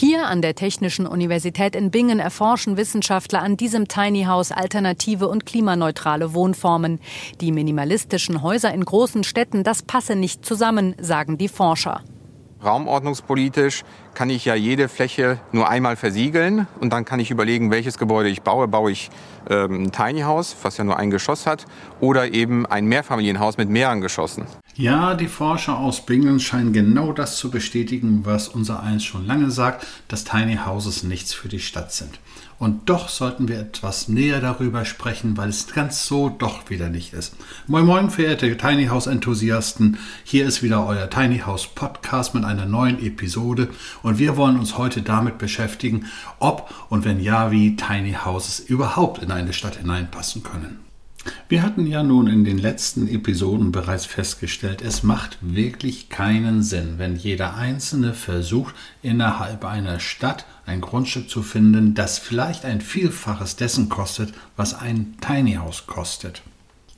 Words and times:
Hier 0.00 0.28
an 0.28 0.42
der 0.42 0.54
Technischen 0.54 1.08
Universität 1.08 1.74
in 1.74 1.90
Bingen 1.90 2.20
erforschen 2.20 2.76
Wissenschaftler 2.76 3.42
an 3.42 3.56
diesem 3.56 3.88
Tiny 3.88 4.26
House 4.26 4.52
alternative 4.52 5.26
und 5.26 5.44
klimaneutrale 5.44 6.34
Wohnformen. 6.34 7.00
Die 7.40 7.50
minimalistischen 7.50 8.40
Häuser 8.40 8.72
in 8.72 8.84
großen 8.84 9.24
Städten, 9.24 9.64
das 9.64 9.82
passe 9.82 10.14
nicht 10.14 10.46
zusammen, 10.46 10.94
sagen 11.00 11.36
die 11.36 11.48
Forscher. 11.48 12.02
Raumordnungspolitisch 12.64 13.82
kann 14.14 14.30
ich 14.30 14.44
ja 14.44 14.54
jede 14.54 14.88
Fläche 14.88 15.40
nur 15.50 15.68
einmal 15.68 15.96
versiegeln 15.96 16.68
und 16.80 16.92
dann 16.92 17.04
kann 17.04 17.18
ich 17.18 17.32
überlegen, 17.32 17.72
welches 17.72 17.98
Gebäude 17.98 18.28
ich 18.28 18.42
baue. 18.42 18.68
Baue 18.68 18.92
ich 18.92 19.10
ähm, 19.50 19.82
ein 19.82 19.90
Tiny 19.90 20.20
House, 20.20 20.54
was 20.62 20.76
ja 20.76 20.84
nur 20.84 20.96
ein 20.96 21.10
Geschoss 21.10 21.44
hat, 21.44 21.64
oder 21.98 22.32
eben 22.32 22.66
ein 22.66 22.86
Mehrfamilienhaus 22.86 23.56
mit 23.56 23.68
mehreren 23.68 24.00
Geschossen. 24.00 24.46
Ja, 24.78 25.16
die 25.16 25.26
Forscher 25.26 25.76
aus 25.76 26.06
Bingen 26.06 26.38
scheinen 26.38 26.72
genau 26.72 27.12
das 27.12 27.36
zu 27.36 27.50
bestätigen, 27.50 28.20
was 28.24 28.46
unser 28.46 28.80
eins 28.80 29.02
schon 29.02 29.26
lange 29.26 29.50
sagt, 29.50 29.84
dass 30.06 30.22
Tiny 30.22 30.58
Houses 30.64 31.02
nichts 31.02 31.34
für 31.34 31.48
die 31.48 31.58
Stadt 31.58 31.92
sind. 31.92 32.20
Und 32.60 32.88
doch 32.88 33.08
sollten 33.08 33.48
wir 33.48 33.58
etwas 33.58 34.06
näher 34.06 34.40
darüber 34.40 34.84
sprechen, 34.84 35.36
weil 35.36 35.48
es 35.48 35.66
ganz 35.66 36.06
so 36.06 36.28
doch 36.28 36.70
wieder 36.70 36.90
nicht 36.90 37.12
ist. 37.12 37.34
Moin 37.66 37.86
Moin, 37.86 38.08
verehrte 38.08 38.56
Tiny 38.56 38.86
House 38.86 39.08
Enthusiasten. 39.08 39.98
Hier 40.22 40.46
ist 40.46 40.62
wieder 40.62 40.86
euer 40.86 41.10
Tiny 41.10 41.40
House 41.40 41.66
Podcast 41.66 42.36
mit 42.36 42.44
einer 42.44 42.66
neuen 42.66 43.04
Episode. 43.04 43.70
Und 44.04 44.20
wir 44.20 44.36
wollen 44.36 44.60
uns 44.60 44.78
heute 44.78 45.02
damit 45.02 45.38
beschäftigen, 45.38 46.06
ob 46.38 46.72
und 46.88 47.04
wenn 47.04 47.18
ja, 47.18 47.50
wie 47.50 47.74
Tiny 47.74 48.16
Houses 48.24 48.60
überhaupt 48.60 49.24
in 49.24 49.32
eine 49.32 49.52
Stadt 49.52 49.74
hineinpassen 49.74 50.44
können. 50.44 50.87
Wir 51.48 51.62
hatten 51.62 51.86
ja 51.86 52.02
nun 52.02 52.26
in 52.26 52.44
den 52.44 52.58
letzten 52.58 53.08
Episoden 53.08 53.72
bereits 53.72 54.04
festgestellt, 54.04 54.82
es 54.82 55.02
macht 55.02 55.38
wirklich 55.40 56.08
keinen 56.08 56.62
Sinn, 56.62 56.94
wenn 56.98 57.16
jeder 57.16 57.56
Einzelne 57.56 58.14
versucht, 58.14 58.74
innerhalb 59.02 59.64
einer 59.64 60.00
Stadt 60.00 60.44
ein 60.66 60.80
Grundstück 60.80 61.30
zu 61.30 61.42
finden, 61.42 61.94
das 61.94 62.18
vielleicht 62.18 62.64
ein 62.64 62.80
Vielfaches 62.80 63.56
dessen 63.56 63.88
kostet, 63.88 64.34
was 64.56 64.74
ein 64.74 65.14
Tiny 65.20 65.54
House 65.54 65.86
kostet. 65.86 66.42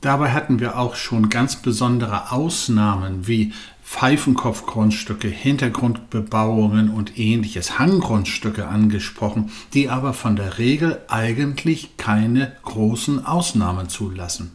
Dabei 0.01 0.31
hatten 0.31 0.59
wir 0.59 0.79
auch 0.79 0.95
schon 0.95 1.29
ganz 1.29 1.57
besondere 1.57 2.31
Ausnahmen 2.31 3.27
wie 3.27 3.53
Pfeifenkopfgrundstücke, 3.91 5.27
Hintergrundbebauungen 5.27 6.89
und 6.89 7.19
ähnliches 7.19 7.77
Hanggrundstücke 7.77 8.65
angesprochen, 8.65 9.51
die 9.73 9.89
aber 9.89 10.13
von 10.13 10.37
der 10.37 10.57
Regel 10.57 11.01
eigentlich 11.09 11.97
keine 11.97 12.53
großen 12.63 13.25
Ausnahmen 13.25 13.89
zulassen. 13.89 14.53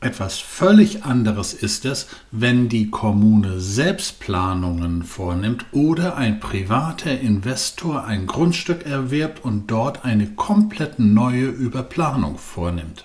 Etwas 0.00 0.40
völlig 0.40 1.04
anderes 1.04 1.54
ist 1.54 1.84
es, 1.84 2.08
wenn 2.32 2.68
die 2.68 2.90
Kommune 2.90 3.60
selbst 3.60 4.18
Planungen 4.18 5.04
vornimmt 5.04 5.64
oder 5.70 6.16
ein 6.16 6.40
privater 6.40 7.20
Investor 7.20 8.04
ein 8.04 8.26
Grundstück 8.26 8.84
erwirbt 8.84 9.44
und 9.44 9.70
dort 9.70 10.04
eine 10.04 10.26
komplett 10.26 10.98
neue 10.98 11.46
Überplanung 11.46 12.36
vornimmt. 12.36 13.04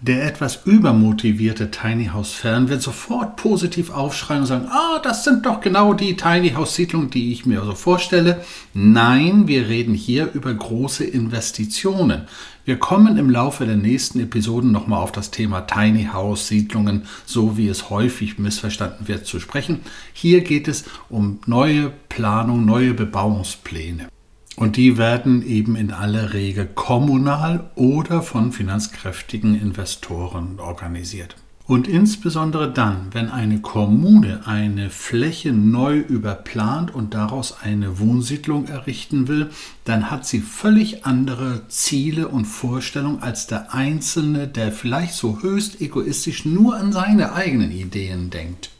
Der 0.00 0.24
etwas 0.24 0.60
übermotivierte 0.64 1.72
Tiny 1.72 2.06
House 2.06 2.30
Fan 2.32 2.68
wird 2.68 2.82
sofort 2.82 3.34
positiv 3.34 3.90
aufschreien 3.90 4.42
und 4.42 4.46
sagen, 4.46 4.68
ah, 4.70 5.00
das 5.02 5.24
sind 5.24 5.44
doch 5.44 5.60
genau 5.60 5.92
die 5.92 6.14
Tiny 6.14 6.50
House 6.50 6.76
Siedlungen, 6.76 7.10
die 7.10 7.32
ich 7.32 7.46
mir 7.46 7.64
so 7.64 7.74
vorstelle. 7.74 8.44
Nein, 8.74 9.48
wir 9.48 9.68
reden 9.68 9.94
hier 9.94 10.30
über 10.34 10.54
große 10.54 11.02
Investitionen. 11.02 12.28
Wir 12.64 12.78
kommen 12.78 13.16
im 13.16 13.28
Laufe 13.28 13.66
der 13.66 13.76
nächsten 13.76 14.20
Episoden 14.20 14.70
nochmal 14.70 15.02
auf 15.02 15.10
das 15.10 15.32
Thema 15.32 15.62
Tiny 15.62 16.10
House 16.12 16.46
Siedlungen, 16.46 17.02
so 17.26 17.56
wie 17.56 17.66
es 17.66 17.90
häufig 17.90 18.38
missverstanden 18.38 19.08
wird, 19.08 19.26
zu 19.26 19.40
sprechen. 19.40 19.80
Hier 20.12 20.42
geht 20.42 20.68
es 20.68 20.84
um 21.08 21.40
neue 21.46 21.90
Planung, 22.08 22.64
neue 22.64 22.94
Bebauungspläne. 22.94 24.06
Und 24.58 24.76
die 24.76 24.98
werden 24.98 25.46
eben 25.46 25.76
in 25.76 25.92
aller 25.92 26.34
Regel 26.34 26.66
kommunal 26.66 27.70
oder 27.76 28.22
von 28.22 28.50
finanzkräftigen 28.50 29.54
Investoren 29.54 30.58
organisiert. 30.58 31.36
Und 31.68 31.86
insbesondere 31.86 32.72
dann, 32.72 33.06
wenn 33.12 33.28
eine 33.28 33.60
Kommune 33.60 34.48
eine 34.48 34.90
Fläche 34.90 35.52
neu 35.52 35.98
überplant 35.98 36.92
und 36.92 37.14
daraus 37.14 37.58
eine 37.62 38.00
Wohnsiedlung 38.00 38.66
errichten 38.66 39.28
will, 39.28 39.50
dann 39.84 40.10
hat 40.10 40.26
sie 40.26 40.40
völlig 40.40 41.06
andere 41.06 41.68
Ziele 41.68 42.26
und 42.26 42.46
Vorstellungen 42.46 43.22
als 43.22 43.46
der 43.46 43.72
Einzelne, 43.72 44.48
der 44.48 44.72
vielleicht 44.72 45.14
so 45.14 45.40
höchst 45.40 45.80
egoistisch 45.80 46.44
nur 46.44 46.76
an 46.76 46.90
seine 46.90 47.32
eigenen 47.32 47.70
Ideen 47.70 48.30
denkt. 48.30 48.70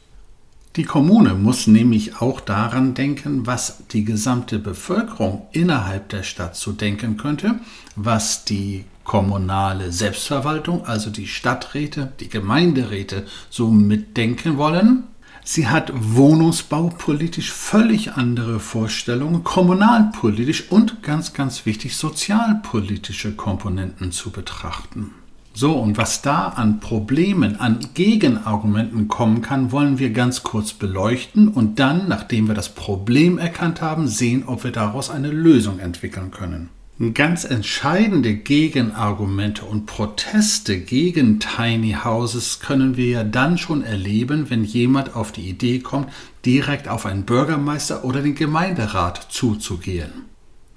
Die 0.79 0.85
Kommune 0.85 1.33
muss 1.33 1.67
nämlich 1.67 2.21
auch 2.21 2.39
daran 2.39 2.93
denken, 2.93 3.45
was 3.45 3.83
die 3.91 4.05
gesamte 4.05 4.59
Bevölkerung 4.59 5.45
innerhalb 5.51 6.07
der 6.07 6.23
Stadt 6.23 6.55
so 6.55 6.71
denken 6.71 7.17
könnte, 7.17 7.59
was 7.97 8.45
die 8.45 8.85
kommunale 9.03 9.91
Selbstverwaltung, 9.91 10.85
also 10.85 11.09
die 11.09 11.27
Stadträte, 11.27 12.13
die 12.21 12.29
Gemeinderäte 12.29 13.25
so 13.49 13.69
mitdenken 13.69 14.55
wollen. 14.55 15.03
Sie 15.43 15.67
hat 15.67 15.91
wohnungsbaupolitisch 15.93 17.51
völlig 17.51 18.13
andere 18.13 18.61
Vorstellungen, 18.61 19.43
kommunalpolitisch 19.43 20.71
und 20.71 21.03
ganz, 21.03 21.33
ganz 21.33 21.65
wichtig 21.65 21.97
sozialpolitische 21.97 23.33
Komponenten 23.33 24.13
zu 24.13 24.31
betrachten. 24.31 25.11
So, 25.59 25.73
und 25.73 25.97
was 25.97 26.21
da 26.21 26.47
an 26.47 26.79
Problemen, 26.79 27.59
an 27.59 27.79
Gegenargumenten 27.93 29.09
kommen 29.09 29.41
kann, 29.41 29.73
wollen 29.73 29.99
wir 29.99 30.11
ganz 30.11 30.41
kurz 30.41 30.71
beleuchten 30.71 31.49
und 31.49 31.79
dann, 31.79 32.07
nachdem 32.07 32.47
wir 32.47 32.55
das 32.55 32.69
Problem 32.69 33.37
erkannt 33.37 33.81
haben, 33.81 34.07
sehen, 34.07 34.45
ob 34.45 34.63
wir 34.63 34.71
daraus 34.71 35.09
eine 35.09 35.27
Lösung 35.27 35.79
entwickeln 35.79 36.31
können. 36.31 36.69
Ganz 37.13 37.43
entscheidende 37.43 38.35
Gegenargumente 38.35 39.65
und 39.65 39.85
Proteste 39.85 40.79
gegen 40.79 41.41
Tiny 41.41 41.97
Houses 42.05 42.61
können 42.61 42.95
wir 42.95 43.09
ja 43.09 43.23
dann 43.25 43.57
schon 43.57 43.83
erleben, 43.83 44.49
wenn 44.49 44.63
jemand 44.63 45.13
auf 45.13 45.33
die 45.33 45.49
Idee 45.49 45.79
kommt, 45.79 46.07
direkt 46.45 46.87
auf 46.87 47.05
einen 47.05 47.23
Bürgermeister 47.23 48.05
oder 48.05 48.21
den 48.21 48.35
Gemeinderat 48.35 49.27
zuzugehen. 49.29 50.29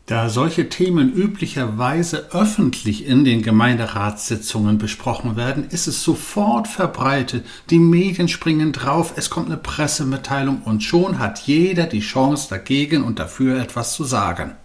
Da 0.06 0.28
solche 0.28 0.68
Themen 0.68 1.12
üblicherweise 1.12 2.32
öffentlich 2.32 3.06
in 3.06 3.24
den 3.24 3.40
Gemeinderatssitzungen 3.40 4.76
besprochen 4.76 5.36
werden, 5.36 5.68
ist 5.70 5.86
es 5.86 6.02
sofort 6.02 6.66
verbreitet. 6.66 7.46
Die 7.70 7.78
Medien 7.78 8.26
springen 8.26 8.72
drauf, 8.72 9.14
es 9.16 9.30
kommt 9.30 9.46
eine 9.46 9.56
Pressemitteilung 9.56 10.62
und 10.62 10.82
schon 10.82 11.20
hat 11.20 11.38
jeder 11.46 11.86
die 11.86 12.00
Chance 12.00 12.48
dagegen 12.50 13.04
und 13.04 13.20
dafür 13.20 13.60
etwas 13.60 13.94
zu 13.94 14.02
sagen. 14.02 14.56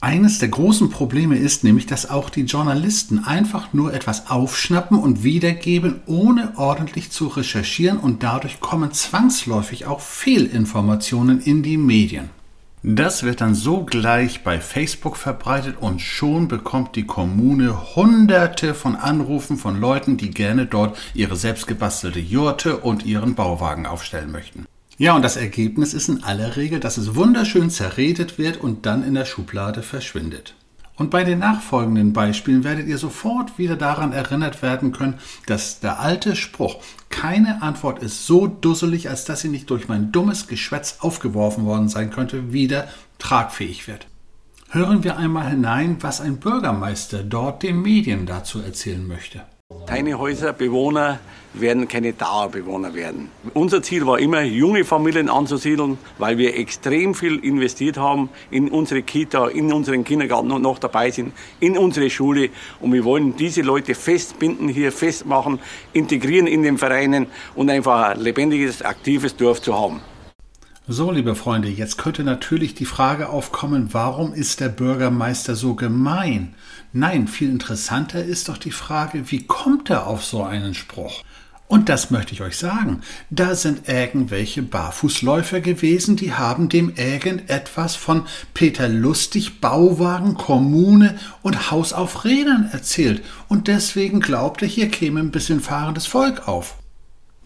Eines 0.00 0.40
der 0.40 0.48
großen 0.48 0.90
Probleme 0.90 1.38
ist 1.38 1.62
nämlich, 1.62 1.86
dass 1.86 2.10
auch 2.10 2.28
die 2.28 2.42
Journalisten 2.42 3.20
einfach 3.20 3.72
nur 3.72 3.94
etwas 3.94 4.28
aufschnappen 4.28 4.98
und 4.98 5.22
wiedergeben, 5.22 6.02
ohne 6.06 6.58
ordentlich 6.58 7.10
zu 7.10 7.28
recherchieren 7.28 7.98
und 7.98 8.24
dadurch 8.24 8.60
kommen 8.60 8.92
zwangsläufig 8.92 9.86
auch 9.86 10.00
Fehlinformationen 10.00 11.40
in 11.40 11.62
die 11.62 11.78
Medien. 11.78 12.28
Das 12.86 13.22
wird 13.22 13.40
dann 13.40 13.54
sogleich 13.54 14.44
bei 14.44 14.60
Facebook 14.60 15.16
verbreitet 15.16 15.76
und 15.80 16.02
schon 16.02 16.48
bekommt 16.48 16.96
die 16.96 17.06
Kommune 17.06 17.96
hunderte 17.96 18.74
von 18.74 18.94
Anrufen 18.94 19.56
von 19.56 19.80
Leuten, 19.80 20.18
die 20.18 20.30
gerne 20.30 20.66
dort 20.66 20.98
ihre 21.14 21.34
selbstgebastelte 21.34 22.20
Jurte 22.20 22.76
und 22.76 23.06
ihren 23.06 23.34
Bauwagen 23.34 23.86
aufstellen 23.86 24.30
möchten. 24.30 24.66
Ja, 24.98 25.16
und 25.16 25.22
das 25.22 25.36
Ergebnis 25.36 25.94
ist 25.94 26.10
in 26.10 26.24
aller 26.24 26.56
Regel, 26.56 26.78
dass 26.78 26.98
es 26.98 27.14
wunderschön 27.14 27.70
zerredet 27.70 28.36
wird 28.36 28.58
und 28.58 28.84
dann 28.84 29.02
in 29.02 29.14
der 29.14 29.24
Schublade 29.24 29.80
verschwindet. 29.82 30.54
Und 30.96 31.10
bei 31.10 31.24
den 31.24 31.40
nachfolgenden 31.40 32.12
Beispielen 32.12 32.62
werdet 32.62 32.86
ihr 32.86 32.98
sofort 32.98 33.58
wieder 33.58 33.74
daran 33.74 34.12
erinnert 34.12 34.62
werden 34.62 34.92
können, 34.92 35.18
dass 35.46 35.80
der 35.80 35.98
alte 35.98 36.36
Spruch, 36.36 36.76
keine 37.10 37.62
Antwort 37.62 38.00
ist 38.00 38.26
so 38.26 38.46
dusselig, 38.46 39.08
als 39.10 39.24
dass 39.24 39.40
sie 39.40 39.48
nicht 39.48 39.70
durch 39.70 39.88
mein 39.88 40.12
dummes 40.12 40.46
Geschwätz 40.46 40.98
aufgeworfen 41.00 41.64
worden 41.64 41.88
sein 41.88 42.10
könnte, 42.10 42.52
wieder 42.52 42.86
tragfähig 43.18 43.88
wird. 43.88 44.06
Hören 44.70 45.02
wir 45.02 45.16
einmal 45.16 45.50
hinein, 45.50 45.96
was 46.00 46.20
ein 46.20 46.38
Bürgermeister 46.38 47.22
dort 47.22 47.62
den 47.62 47.82
Medien 47.82 48.26
dazu 48.26 48.60
erzählen 48.60 49.06
möchte. 49.06 49.42
Tiny 49.86 50.12
Häuser, 50.12 50.52
Bewohner 50.52 51.18
werden 51.54 51.88
keine 51.88 52.12
Dauerbewohner 52.12 52.94
werden. 52.94 53.30
Unser 53.54 53.82
Ziel 53.82 54.06
war 54.06 54.18
immer, 54.18 54.42
junge 54.42 54.84
Familien 54.84 55.28
anzusiedeln, 55.28 55.98
weil 56.18 56.36
wir 56.38 56.56
extrem 56.56 57.14
viel 57.14 57.38
investiert 57.38 57.96
haben 57.96 58.28
in 58.50 58.68
unsere 58.68 59.02
Kita, 59.02 59.48
in 59.48 59.72
unseren 59.72 60.04
Kindergarten 60.04 60.50
und 60.50 60.62
noch 60.62 60.78
dabei 60.78 61.10
sind, 61.10 61.32
in 61.60 61.78
unsere 61.78 62.10
Schule. 62.10 62.50
Und 62.80 62.92
wir 62.92 63.04
wollen 63.04 63.36
diese 63.36 63.62
Leute 63.62 63.94
festbinden, 63.94 64.68
hier 64.68 64.92
festmachen, 64.92 65.60
integrieren 65.92 66.46
in 66.46 66.62
den 66.62 66.78
Vereinen 66.78 67.26
und 67.54 67.70
einfach 67.70 68.10
ein 68.10 68.20
lebendiges, 68.20 68.82
aktives 68.82 69.36
Dorf 69.36 69.62
zu 69.62 69.74
haben. 69.74 70.00
So, 70.86 71.10
liebe 71.10 71.34
Freunde, 71.34 71.68
jetzt 71.68 71.96
könnte 71.96 72.24
natürlich 72.24 72.74
die 72.74 72.84
Frage 72.84 73.30
aufkommen, 73.30 73.88
warum 73.92 74.34
ist 74.34 74.60
der 74.60 74.68
Bürgermeister 74.68 75.54
so 75.54 75.74
gemein? 75.74 76.54
Nein, 76.92 77.26
viel 77.26 77.48
interessanter 77.48 78.22
ist 78.22 78.50
doch 78.50 78.58
die 78.58 78.70
Frage, 78.70 79.30
wie 79.30 79.46
kommt 79.46 79.88
er 79.88 80.06
auf 80.06 80.22
so 80.22 80.42
einen 80.42 80.74
Spruch? 80.74 81.22
Und 81.66 81.88
das 81.88 82.10
möchte 82.10 82.34
ich 82.34 82.42
euch 82.42 82.56
sagen. 82.56 83.00
Da 83.30 83.54
sind 83.54 83.88
irgendwelche 83.88 84.62
Barfußläufer 84.62 85.60
gewesen, 85.60 86.14
die 86.16 86.34
haben 86.34 86.68
dem 86.68 86.94
irgendetwas 86.94 87.96
von 87.96 88.26
Peter 88.52 88.88
Lustig, 88.88 89.60
Bauwagen, 89.60 90.34
Kommune 90.34 91.18
und 91.42 91.70
Haus 91.70 91.92
auf 91.92 92.24
Rädern 92.24 92.68
erzählt. 92.70 93.24
Und 93.48 93.66
deswegen 93.66 94.20
glaubte, 94.20 94.66
hier 94.66 94.88
käme 94.88 95.20
ein 95.20 95.30
bisschen 95.30 95.60
fahrendes 95.60 96.06
Volk 96.06 96.46
auf. 96.46 96.76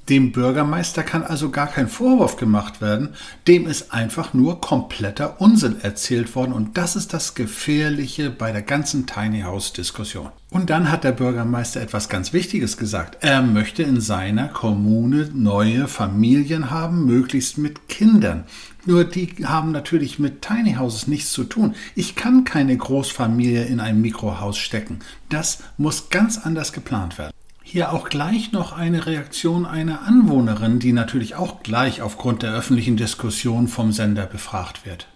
Dem 0.08 0.32
Bürgermeister 0.32 1.02
kann 1.02 1.22
also 1.22 1.50
gar 1.50 1.66
kein 1.66 1.86
Vorwurf 1.86 2.38
gemacht 2.38 2.80
werden, 2.80 3.10
dem 3.46 3.66
ist 3.66 3.92
einfach 3.92 4.32
nur 4.32 4.58
kompletter 4.58 5.38
Unsinn 5.38 5.76
erzählt 5.82 6.34
worden 6.34 6.54
und 6.54 6.78
das 6.78 6.96
ist 6.96 7.12
das 7.12 7.34
Gefährliche 7.34 8.30
bei 8.30 8.50
der 8.50 8.62
ganzen 8.62 9.06
Tiny 9.06 9.42
House 9.42 9.74
Diskussion. 9.74 10.30
Und 10.50 10.70
dann 10.70 10.90
hat 10.90 11.04
der 11.04 11.12
Bürgermeister 11.12 11.82
etwas 11.82 12.08
ganz 12.08 12.32
Wichtiges 12.32 12.78
gesagt. 12.78 13.18
Er 13.20 13.42
möchte 13.42 13.82
in 13.82 14.00
seiner 14.00 14.48
Kommune 14.48 15.28
neue 15.34 15.88
Familien 15.88 16.70
haben, 16.70 17.04
möglichst 17.04 17.58
mit 17.58 17.90
Kindern. 17.90 18.44
Nur 18.86 19.04
die 19.04 19.28
haben 19.44 19.72
natürlich 19.72 20.18
mit 20.18 20.40
Tiny 20.40 20.76
Houses 20.76 21.06
nichts 21.06 21.32
zu 21.32 21.44
tun. 21.44 21.74
Ich 21.94 22.16
kann 22.16 22.44
keine 22.44 22.74
Großfamilie 22.74 23.64
in 23.64 23.78
ein 23.78 24.00
Mikrohaus 24.00 24.56
stecken. 24.56 25.00
Das 25.28 25.58
muss 25.76 26.08
ganz 26.08 26.38
anders 26.38 26.72
geplant 26.72 27.18
werden. 27.18 27.37
Hier 27.70 27.92
auch 27.92 28.08
gleich 28.08 28.50
noch 28.52 28.72
eine 28.72 29.04
Reaktion 29.04 29.66
einer 29.66 30.00
Anwohnerin, 30.06 30.78
die 30.78 30.94
natürlich 30.94 31.34
auch 31.34 31.62
gleich 31.62 32.00
aufgrund 32.00 32.42
der 32.42 32.54
öffentlichen 32.54 32.96
Diskussion 32.96 33.68
vom 33.68 33.92
Sender 33.92 34.24
befragt 34.24 34.86
wird. 34.86 35.06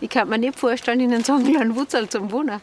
Ich 0.00 0.08
kann 0.08 0.28
mir 0.28 0.36
nicht 0.36 0.58
vorstellen, 0.58 0.98
Ihnen 0.98 1.22
so 1.22 1.34
einen 1.34 1.52
kleinen 1.52 1.76
Wutzel 1.76 2.08
zum 2.08 2.32
Wohnen. 2.32 2.60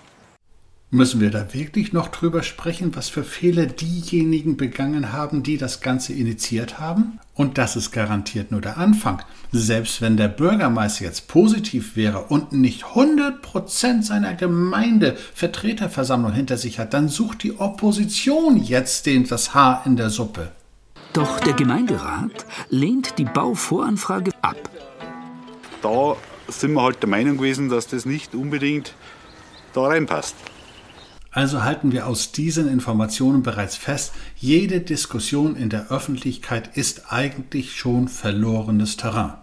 Müssen 0.92 1.22
wir 1.22 1.30
da 1.30 1.54
wirklich 1.54 1.94
noch 1.94 2.08
drüber 2.08 2.42
sprechen, 2.42 2.96
was 2.96 3.10
für 3.10 3.24
Fehler 3.24 3.68
diejenigen 3.68 4.58
begangen 4.58 5.14
haben, 5.14 5.44
die 5.44 5.58
das 5.58 5.82
Ganze 5.82 6.14
initiiert 6.14 6.80
haben? 6.80 7.20
Und 7.36 7.60
das 7.60 7.76
ist 7.76 7.92
garantiert 7.92 8.50
nur 8.50 8.60
der 8.60 8.78
Anfang. 8.78 9.22
Selbst 9.52 10.02
wenn 10.02 10.18
der 10.18 10.30
Bürgermeister 10.30 11.06
jetzt 11.06 11.28
positiv 11.28 11.96
wäre 11.96 12.24
und 12.30 12.54
nicht 12.54 12.86
100% 12.86 14.02
seiner 14.02 14.34
Gemeinde 14.34 15.16
Vertreterversammlung 15.36 16.34
hinter 16.34 16.58
sich 16.58 16.80
hat, 16.80 16.96
dann 16.96 17.08
sucht 17.08 17.44
die 17.44 17.60
Opposition 17.60 18.58
jetzt 18.58 19.06
den, 19.06 19.28
das 19.28 19.54
Haar 19.54 19.84
in 19.86 19.96
der 19.96 20.10
Suppe. 20.10 20.52
Doch 21.14 21.40
der 21.40 21.54
Gemeinderat 21.54 22.48
lehnt 22.72 23.20
die 23.20 23.26
Bauvoranfrage 23.26 24.32
ab. 24.42 24.58
Da 25.84 26.16
sind 26.48 26.74
wir 26.74 26.82
halt 26.82 27.04
der 27.04 27.10
Meinung 27.10 27.38
gewesen, 27.38 27.70
dass 27.70 27.86
das 27.86 28.08
nicht 28.08 28.34
unbedingt 28.34 28.96
da 29.74 29.82
reinpasst. 29.82 30.36
Also 31.32 31.64
halten 31.64 31.92
wir 31.92 32.08
aus 32.08 32.32
diesen 32.32 32.68
Informationen 32.68 33.44
bereits 33.44 33.76
fest, 33.76 34.14
jede 34.36 34.82
Diskussion 34.82 35.56
in 35.56 35.70
der 35.70 35.92
Öffentlichkeit 35.92 36.76
ist 36.76 37.12
eigentlich 37.12 37.76
schon 37.76 38.08
verlorenes 38.08 38.98
Terrain. 38.98 39.34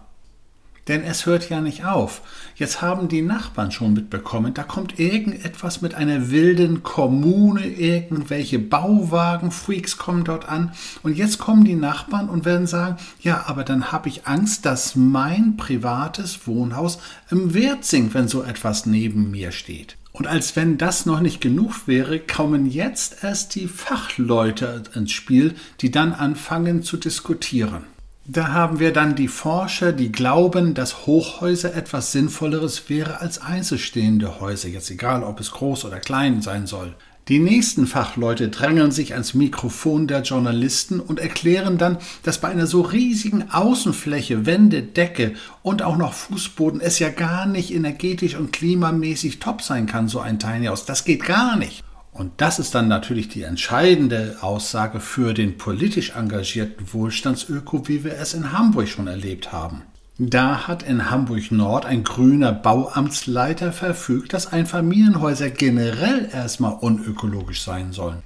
Denn 0.87 1.03
es 1.03 1.25
hört 1.25 1.49
ja 1.49 1.59
nicht 1.59 1.85
auf. 1.85 2.21
Jetzt 2.55 2.81
haben 2.81 3.09
die 3.09 3.21
Nachbarn 3.21 3.71
schon 3.71 3.93
mitbekommen, 3.93 4.53
da 4.53 4.63
kommt 4.63 4.99
irgendetwas 4.99 5.81
mit 5.81 5.95
einer 5.95 6.31
wilden 6.31 6.81
Kommune, 6.81 7.65
irgendwelche 7.65 8.57
Bauwagenfreaks 8.59 9.97
kommen 9.97 10.23
dort 10.23 10.47
an 10.47 10.71
und 11.03 11.17
jetzt 11.17 11.39
kommen 11.39 11.65
die 11.65 11.75
Nachbarn 11.75 12.29
und 12.29 12.45
werden 12.45 12.67
sagen, 12.67 12.97
ja, 13.21 13.45
aber 13.47 13.63
dann 13.63 13.91
habe 13.91 14.07
ich 14.09 14.27
Angst, 14.27 14.65
dass 14.65 14.95
mein 14.95 15.57
privates 15.57 16.47
Wohnhaus 16.47 16.99
im 17.29 17.53
Wert 17.53 17.83
sinkt, 17.83 18.13
wenn 18.13 18.29
so 18.29 18.43
etwas 18.43 18.85
neben 18.85 19.29
mir 19.31 19.51
steht. 19.51 19.97
Und 20.17 20.25
als 20.25 20.55
wenn 20.55 20.79
das 20.79 21.05
noch 21.05 21.19
nicht 21.19 21.41
genug 21.41 21.87
wäre, 21.87 22.19
kommen 22.19 22.65
jetzt 22.65 23.23
erst 23.23 23.53
die 23.53 23.67
Fachleute 23.67 24.81
ins 24.95 25.11
Spiel, 25.11 25.53
die 25.79 25.91
dann 25.91 26.11
anfangen 26.11 26.81
zu 26.81 26.97
diskutieren. 26.97 27.83
Da 28.25 28.47
haben 28.47 28.79
wir 28.79 28.91
dann 28.91 29.15
die 29.15 29.27
Forscher, 29.27 29.93
die 29.93 30.11
glauben, 30.11 30.73
dass 30.73 31.05
Hochhäuser 31.05 31.75
etwas 31.75 32.11
Sinnvolleres 32.13 32.89
wäre 32.89 33.21
als 33.21 33.39
einzelstehende 33.39 34.39
Häuser, 34.41 34.69
jetzt 34.69 34.89
egal, 34.89 35.23
ob 35.23 35.39
es 35.39 35.51
groß 35.51 35.85
oder 35.85 35.99
klein 35.99 36.41
sein 36.41 36.65
soll. 36.65 36.95
Die 37.27 37.39
nächsten 37.39 37.87
Fachleute 37.87 38.47
drängeln 38.47 38.91
sich 38.91 39.11
ans 39.11 39.33
Mikrofon 39.33 40.07
der 40.07 40.21
Journalisten 40.21 41.01
und 41.01 41.19
erklären 41.19 41.77
dann, 41.77 41.97
dass 42.23 42.39
bei 42.39 42.47
einer 42.47 42.67
so 42.67 42.79
riesigen 42.79 43.51
Außenfläche, 43.51 44.45
Wände, 44.45 44.81
Decke 44.81 45.33
und 45.61 45.81
auch 45.81 45.97
noch 45.97 46.13
Fußboden 46.13 46.79
es 46.79 46.99
ja 46.99 47.09
gar 47.09 47.45
nicht 47.45 47.73
energetisch 47.73 48.35
und 48.35 48.53
klimamäßig 48.53 49.39
top 49.39 49.61
sein 49.61 49.87
kann, 49.87 50.07
so 50.07 50.21
ein 50.21 50.39
Tiny 50.39 50.67
House. 50.67 50.85
Das 50.85 51.03
geht 51.03 51.25
gar 51.25 51.57
nicht. 51.57 51.83
Und 52.13 52.31
das 52.37 52.59
ist 52.59 52.73
dann 52.73 52.87
natürlich 52.87 53.27
die 53.27 53.43
entscheidende 53.43 54.37
Aussage 54.39 55.01
für 55.01 55.33
den 55.33 55.57
politisch 55.57 56.11
engagierten 56.11 56.93
Wohlstandsöko, 56.93 57.89
wie 57.89 58.05
wir 58.05 58.13
es 58.13 58.33
in 58.33 58.53
Hamburg 58.53 58.87
schon 58.87 59.07
erlebt 59.07 59.51
haben. 59.51 59.83
Da 60.19 60.67
hat 60.67 60.81
in 60.81 61.11
Hamburg 61.11 61.51
Nord 61.51 61.85
ein 61.85 62.03
grüner 62.03 62.51
Bauamtsleiter 62.51 63.71
verfügt, 63.71 64.33
dass 64.33 64.51
Einfamilienhäuser 64.51 65.51
generell 65.51 66.27
erstmal 66.33 66.73
unökologisch 66.73 67.61
sein 67.61 67.91
sollen. 67.91 68.23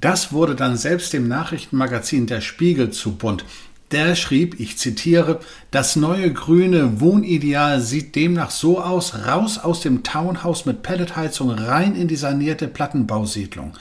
Das 0.00 0.32
wurde 0.32 0.54
dann 0.54 0.78
selbst 0.78 1.12
dem 1.12 1.28
Nachrichtenmagazin 1.28 2.26
Der 2.26 2.40
Spiegel 2.40 2.90
zu 2.90 3.16
bunt. 3.16 3.44
Der 3.90 4.14
schrieb, 4.16 4.58
ich 4.58 4.78
zitiere, 4.78 5.40
das 5.70 5.96
neue 5.96 6.32
grüne 6.32 7.00
Wohnideal 7.00 7.80
sieht 7.82 8.16
demnach 8.16 8.50
so 8.50 8.80
aus, 8.80 9.26
raus 9.26 9.58
aus 9.58 9.80
dem 9.80 10.02
Townhouse 10.02 10.64
mit 10.64 10.82
Pelletheizung 10.82 11.50
rein 11.50 11.94
in 11.94 12.08
die 12.08 12.16
sanierte 12.16 12.68
Plattenbausiedlung. 12.68 13.74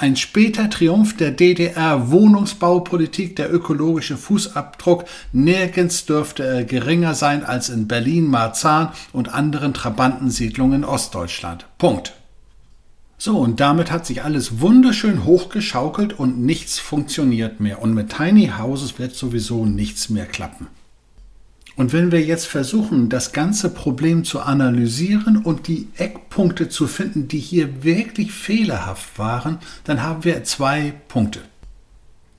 Ein 0.00 0.14
später 0.14 0.70
Triumph 0.70 1.16
der 1.16 1.32
DDR-Wohnungsbaupolitik, 1.32 3.34
der 3.34 3.52
ökologische 3.52 4.16
Fußabdruck, 4.16 5.06
nirgends 5.32 6.06
dürfte 6.06 6.44
er 6.44 6.62
geringer 6.62 7.16
sein 7.16 7.44
als 7.44 7.68
in 7.68 7.88
Berlin, 7.88 8.28
Marzahn 8.28 8.92
und 9.12 9.34
anderen 9.34 9.74
Trabantensiedlungen 9.74 10.84
in 10.84 10.88
Ostdeutschland. 10.88 11.66
Punkt. 11.78 12.12
So, 13.18 13.38
und 13.38 13.58
damit 13.58 13.90
hat 13.90 14.06
sich 14.06 14.22
alles 14.22 14.60
wunderschön 14.60 15.24
hochgeschaukelt 15.24 16.16
und 16.16 16.46
nichts 16.46 16.78
funktioniert 16.78 17.58
mehr. 17.58 17.82
Und 17.82 17.92
mit 17.92 18.16
Tiny 18.16 18.52
Houses 18.56 19.00
wird 19.00 19.16
sowieso 19.16 19.66
nichts 19.66 20.10
mehr 20.10 20.26
klappen. 20.26 20.68
Und 21.78 21.92
wenn 21.92 22.10
wir 22.10 22.20
jetzt 22.20 22.48
versuchen, 22.48 23.08
das 23.08 23.32
ganze 23.32 23.70
Problem 23.70 24.24
zu 24.24 24.40
analysieren 24.40 25.36
und 25.36 25.68
die 25.68 25.86
Eckpunkte 25.96 26.68
zu 26.68 26.88
finden, 26.88 27.28
die 27.28 27.38
hier 27.38 27.84
wirklich 27.84 28.32
fehlerhaft 28.32 29.16
waren, 29.16 29.58
dann 29.84 30.02
haben 30.02 30.24
wir 30.24 30.42
zwei 30.42 30.92
Punkte. 31.06 31.38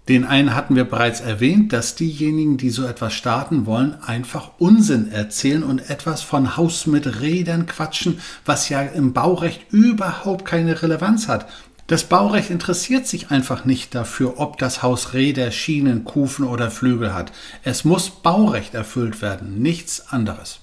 Den 0.10 0.26
einen 0.26 0.56
hatten 0.56 0.76
wir 0.76 0.84
bereits 0.84 1.22
erwähnt, 1.22 1.72
dass 1.72 1.96
diejenigen, 1.96 2.58
die 2.58 2.70
so 2.70 2.86
etwas 2.86 3.14
starten 3.14 3.66
wollen, 3.66 3.96
einfach 4.02 4.52
Unsinn 4.58 5.10
erzählen 5.10 5.64
und 5.64 5.90
etwas 5.90 6.22
von 6.22 6.58
Haus 6.58 6.86
mit 6.86 7.22
Rädern 7.22 7.66
quatschen, 7.66 8.20
was 8.44 8.68
ja 8.68 8.82
im 8.82 9.14
Baurecht 9.14 9.72
überhaupt 9.72 10.44
keine 10.44 10.82
Relevanz 10.82 11.30
hat. 11.30 11.48
Das 11.90 12.04
Baurecht 12.04 12.52
interessiert 12.52 13.08
sich 13.08 13.32
einfach 13.32 13.66
nicht 13.66 13.96
dafür, 13.96 14.36
ob 14.38 14.60
das 14.60 14.84
Haus 14.84 15.14
Räder, 15.14 15.50
Schienen, 15.50 16.04
Kufen 16.04 16.46
oder 16.46 16.70
Flügel 16.70 17.16
hat. 17.16 17.32
Es 17.64 17.84
muss 17.84 18.12
Baurecht 18.12 18.76
erfüllt 18.76 19.24
werden, 19.24 19.60
nichts 19.60 20.12
anderes. 20.12 20.60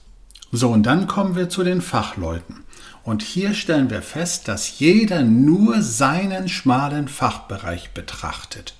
So, 0.52 0.70
und 0.70 0.84
dann 0.84 1.08
kommen 1.08 1.34
wir 1.34 1.48
zu 1.48 1.64
den 1.64 1.80
Fachleuten. 1.80 2.62
Und 3.02 3.22
hier 3.22 3.54
stellen 3.54 3.90
wir 3.90 4.02
fest, 4.02 4.46
dass 4.46 4.78
jeder 4.78 5.22
nur 5.22 5.82
seinen 5.82 6.48
schmalen 6.48 7.08
Fachbereich 7.08 7.90
betrachtet. 7.90 8.74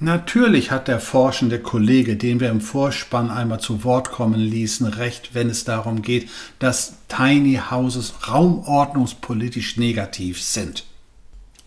Natürlich 0.00 0.72
hat 0.72 0.88
der 0.88 0.98
forschende 0.98 1.60
Kollege, 1.60 2.16
den 2.16 2.40
wir 2.40 2.50
im 2.50 2.60
Vorspann 2.60 3.30
einmal 3.30 3.60
zu 3.60 3.84
Wort 3.84 4.10
kommen 4.10 4.40
ließen, 4.40 4.88
recht, 4.88 5.30
wenn 5.34 5.48
es 5.48 5.62
darum 5.62 6.02
geht, 6.02 6.28
dass 6.58 6.94
Tiny 7.06 7.60
Houses 7.70 8.14
raumordnungspolitisch 8.26 9.76
negativ 9.76 10.42
sind. 10.42 10.87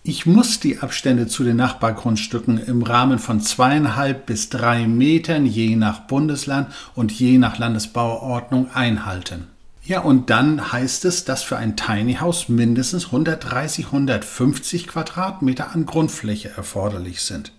Ich 0.03 0.25
muss 0.25 0.59
die 0.59 0.79
Abstände 0.79 1.27
zu 1.27 1.43
den 1.43 1.57
Nachbargrundstücken 1.57 2.57
im 2.57 2.81
Rahmen 2.81 3.19
von 3.19 3.39
zweieinhalb 3.39 4.25
bis 4.25 4.49
drei 4.49 4.87
Metern 4.87 5.45
je 5.45 5.75
nach 5.75 6.01
Bundesland 6.01 6.69
und 6.95 7.11
je 7.11 7.37
nach 7.37 7.59
Landesbauordnung 7.59 8.71
einhalten. 8.73 9.45
Ja, 9.83 9.99
und 9.99 10.31
dann 10.31 10.71
heißt 10.71 11.05
es, 11.05 11.23
dass 11.23 11.43
für 11.43 11.57
ein 11.57 11.75
Tiny 11.77 12.15
House 12.15 12.49
mindestens 12.49 13.07
130, 13.07 13.87
150 13.87 14.87
Quadratmeter 14.87 15.71
an 15.71 15.85
Grundfläche 15.85 16.49
erforderlich 16.49 17.21
sind. 17.21 17.51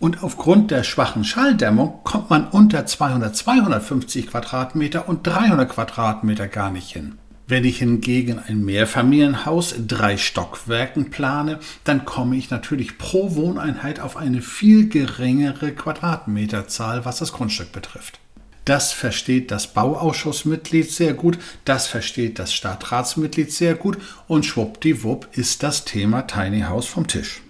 Und 0.00 0.22
aufgrund 0.22 0.70
der 0.70 0.82
schwachen 0.82 1.24
Schalldämmung 1.24 2.00
kommt 2.04 2.30
man 2.30 2.48
unter 2.48 2.86
200, 2.86 3.36
250 3.36 4.28
Quadratmeter 4.28 5.10
und 5.10 5.26
300 5.26 5.68
Quadratmeter 5.68 6.48
gar 6.48 6.70
nicht 6.70 6.90
hin. 6.90 7.18
Wenn 7.48 7.64
ich 7.64 7.78
hingegen 7.78 8.40
ein 8.40 8.64
Mehrfamilienhaus 8.64 9.70
in 9.70 9.86
drei 9.86 10.16
Stockwerken 10.16 11.10
plane, 11.10 11.60
dann 11.84 12.04
komme 12.04 12.36
ich 12.36 12.50
natürlich 12.50 12.98
pro 12.98 13.36
Wohneinheit 13.36 14.00
auf 14.00 14.16
eine 14.16 14.42
viel 14.42 14.88
geringere 14.88 15.70
Quadratmeterzahl, 15.70 17.04
was 17.04 17.18
das 17.18 17.32
Grundstück 17.32 17.70
betrifft. 17.70 18.18
Das 18.64 18.92
versteht 18.92 19.52
das 19.52 19.72
Bauausschussmitglied 19.72 20.90
sehr 20.90 21.14
gut, 21.14 21.38
das 21.64 21.86
versteht 21.86 22.40
das 22.40 22.52
Stadtratsmitglied 22.52 23.52
sehr 23.52 23.76
gut 23.76 23.98
und 24.26 24.44
schwuppdiwupp 24.44 25.28
ist 25.38 25.62
das 25.62 25.84
Thema 25.84 26.22
Tiny 26.22 26.62
House 26.62 26.86
vom 26.86 27.06
Tisch. 27.06 27.42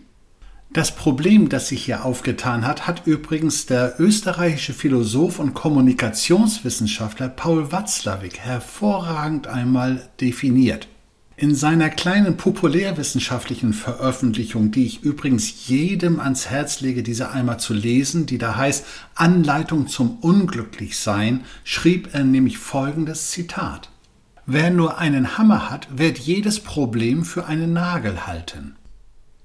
Das 0.76 0.94
Problem, 0.94 1.48
das 1.48 1.68
sich 1.68 1.86
hier 1.86 2.04
aufgetan 2.04 2.66
hat, 2.66 2.86
hat 2.86 3.06
übrigens 3.06 3.64
der 3.64 3.98
österreichische 3.98 4.74
Philosoph 4.74 5.38
und 5.38 5.54
Kommunikationswissenschaftler 5.54 7.30
Paul 7.30 7.72
Watzlawick 7.72 8.40
hervorragend 8.40 9.46
einmal 9.46 10.10
definiert. 10.20 10.86
In 11.38 11.54
seiner 11.54 11.88
kleinen 11.88 12.36
populärwissenschaftlichen 12.36 13.72
Veröffentlichung, 13.72 14.70
die 14.70 14.84
ich 14.84 15.02
übrigens 15.02 15.66
jedem 15.66 16.20
ans 16.20 16.50
Herz 16.50 16.82
lege, 16.82 17.02
diese 17.02 17.30
einmal 17.30 17.58
zu 17.58 17.72
lesen, 17.72 18.26
die 18.26 18.36
da 18.36 18.56
heißt 18.56 18.84
Anleitung 19.14 19.88
zum 19.88 20.18
Unglücklichsein, 20.18 21.44
schrieb 21.64 22.10
er 22.12 22.24
nämlich 22.24 22.58
folgendes 22.58 23.30
Zitat. 23.30 23.88
Wer 24.44 24.70
nur 24.70 24.98
einen 24.98 25.38
Hammer 25.38 25.70
hat, 25.70 25.88
wird 25.96 26.18
jedes 26.18 26.60
Problem 26.60 27.24
für 27.24 27.46
einen 27.46 27.72
Nagel 27.72 28.26
halten. 28.26 28.76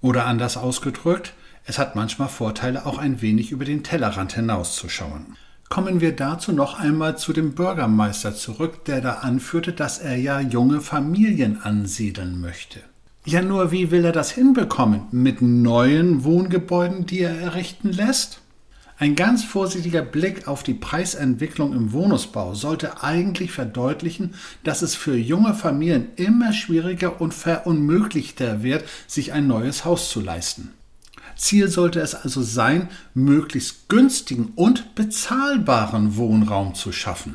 Oder 0.02 0.26
anders 0.26 0.58
ausgedrückt, 0.58 1.34
es 1.66 1.78
hat 1.78 1.96
manchmal 1.96 2.28
Vorteile, 2.28 2.86
auch 2.86 2.98
ein 2.98 3.22
wenig 3.22 3.52
über 3.52 3.66
den 3.66 3.84
Tellerrand 3.84 4.34
hinauszuschauen. 4.34 5.38
Kommen 5.70 6.02
wir 6.02 6.16
dazu 6.16 6.52
noch 6.52 6.78
einmal 6.80 7.18
zu 7.18 7.32
dem 7.32 7.54
Bürgermeister 7.54 8.36
zurück, 8.36 8.84
der 8.86 9.00
da 9.00 9.14
anführte, 9.22 9.72
dass 9.72 10.00
er 10.00 10.18
ja 10.18 10.42
junge 10.42 10.82
Familien 10.82 11.62
ansiedeln 11.62 12.42
möchte. 12.42 12.82
Ja, 13.24 13.42
nur 13.42 13.72
wie 13.72 13.92
will 13.92 14.04
er 14.04 14.12
das 14.12 14.32
hinbekommen? 14.32 15.04
Mit 15.12 15.42
neuen 15.42 16.24
Wohngebäuden, 16.24 17.06
die 17.06 17.22
er 17.22 17.40
errichten 17.40 17.92
lässt? 17.92 18.42
Ein 19.02 19.16
ganz 19.16 19.44
vorsichtiger 19.44 20.04
Blick 20.04 20.48
auf 20.48 20.62
die 20.62 20.76
Preisentwicklung 20.76 21.74
im 21.74 21.92
Wohnungsbau 21.92 22.54
sollte 22.54 23.02
eigentlich 23.02 23.52
verdeutlichen, 23.52 24.36
dass 24.64 24.84
es 24.84 24.94
für 24.94 25.18
junge 25.18 25.56
Familien 25.56 26.10
immer 26.18 26.54
schwieriger 26.54 27.20
und 27.20 27.34
verunmöglichter 27.34 28.62
wird, 28.62 28.84
sich 29.08 29.34
ein 29.34 29.48
neues 29.48 29.86
Haus 29.86 30.12
zu 30.12 30.22
leisten. 30.22 30.70
Ziel 31.36 31.68
sollte 31.68 32.00
es 32.00 32.14
also 32.14 32.44
sein, 32.44 32.90
möglichst 33.16 33.90
günstigen 33.90 34.52
und 34.56 34.94
bezahlbaren 34.94 36.16
Wohnraum 36.16 36.76
zu 36.76 36.92
schaffen. 36.92 37.34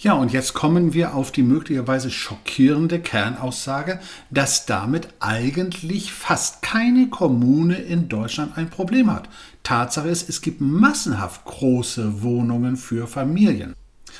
Ja, 0.00 0.12
und 0.12 0.32
jetzt 0.32 0.54
kommen 0.54 0.94
wir 0.94 1.16
auf 1.16 1.32
die 1.32 1.42
möglicherweise 1.42 2.08
schockierende 2.08 3.00
Kernaussage, 3.00 3.98
dass 4.30 4.64
damit 4.64 5.08
eigentlich 5.18 6.12
fast 6.12 6.62
keine 6.62 7.08
Kommune 7.08 7.74
in 7.74 8.08
Deutschland 8.08 8.56
ein 8.56 8.70
Problem 8.70 9.12
hat. 9.12 9.28
Tatsache 9.64 10.08
ist, 10.08 10.28
es 10.28 10.40
gibt 10.40 10.60
massenhaft 10.60 11.44
große 11.44 12.22
Wohnungen 12.22 12.76
für 12.76 13.08
Familien. 13.08 13.74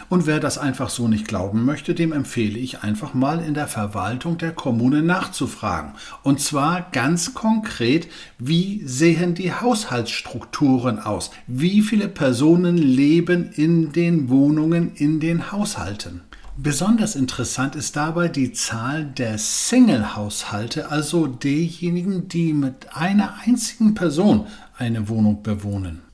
Und 0.08 0.26
wer 0.26 0.40
das 0.40 0.58
einfach 0.58 0.90
so 0.90 1.08
nicht 1.08 1.28
glauben 1.28 1.64
möchte, 1.64 1.94
dem 1.94 2.12
empfehle 2.12 2.58
ich 2.58 2.82
einfach 2.82 3.14
mal 3.14 3.40
in 3.40 3.54
der 3.54 3.68
Verwaltung 3.68 4.38
der 4.38 4.52
Kommune 4.52 5.02
nachzufragen. 5.02 5.92
Und 6.22 6.40
zwar 6.40 6.88
ganz 6.92 7.34
konkret, 7.34 8.08
wie 8.38 8.82
sehen 8.84 9.34
die 9.34 9.52
Haushaltsstrukturen 9.52 10.98
aus? 10.98 11.30
Wie 11.46 11.82
viele 11.82 12.08
Personen 12.08 12.76
leben 12.76 13.50
in 13.52 13.92
den 13.92 14.28
Wohnungen, 14.28 14.92
in 14.94 15.20
den 15.20 15.52
Haushalten? 15.52 16.22
Besonders 16.60 17.14
interessant 17.14 17.76
ist 17.76 17.94
dabei 17.94 18.26
die 18.26 18.52
Zahl 18.52 19.04
der 19.04 19.38
Single-Haushalte, 19.38 20.90
also 20.90 21.28
derjenigen, 21.28 22.26
die 22.26 22.52
mit 22.52 22.96
einer 22.96 23.34
einzigen 23.46 23.94
Person 23.94 24.48
eine 24.76 25.08
Wohnung 25.08 25.44
bewohnen. 25.44 26.07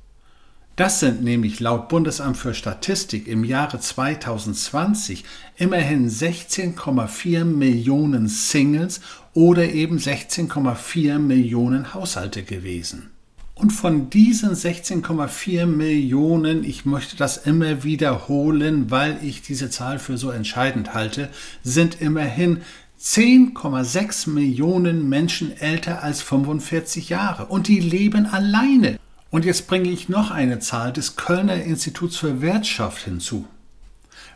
Das 0.77 0.99
sind 0.99 1.23
nämlich 1.23 1.61
laut 1.61 1.89
Bundesamt 1.89 2.37
für 2.37 2.53
Statistik 2.53 3.29
im 3.29 3.45
Jahre 3.45 3.79
2020 3.79 5.25
immerhin 5.57 6.11
16,4 6.11 7.45
Millionen 7.45 8.27
Singles 8.27 9.01
oder 9.35 9.71
eben 9.73 9.99
16,4 9.99 11.21
Millionen 11.21 11.95
Haushalte 11.95 12.43
gewesen. 12.43 13.11
Und 13.55 13.71
von 13.71 14.11
diesen 14.11 14.51
16,4 14.51 15.67
Millionen, 15.67 16.65
ich 16.65 16.85
möchte 16.85 17.17
das 17.17 17.37
immer 17.37 17.85
wiederholen, 17.85 18.91
weil 18.91 19.19
ich 19.23 19.43
diese 19.43 19.71
Zahl 19.71 20.01
für 20.01 20.19
so 20.19 20.31
entscheidend 20.31 20.93
halte, 20.93 21.31
sind 21.63 22.01
immerhin 22.01 22.63
10,6 23.01 24.29
Millionen 24.29 25.09
Menschen 25.09 25.57
älter 25.57 26.03
als 26.03 26.21
45 26.21 27.11
Jahre 27.11 27.47
und 27.47 27.69
die 27.69 27.79
leben 27.79 28.27
alleine. 28.27 28.99
Und 29.35 29.45
jetzt 29.45 29.67
bringe 29.67 29.91
ich 29.91 30.09
noch 30.09 30.31
eine 30.31 30.61
Zahl 30.61 30.93
des 30.93 31.17
Kölner 31.17 31.61
Instituts 31.61 32.19
für 32.19 32.41
Wirtschaft 32.41 33.03
hinzu. 33.03 33.47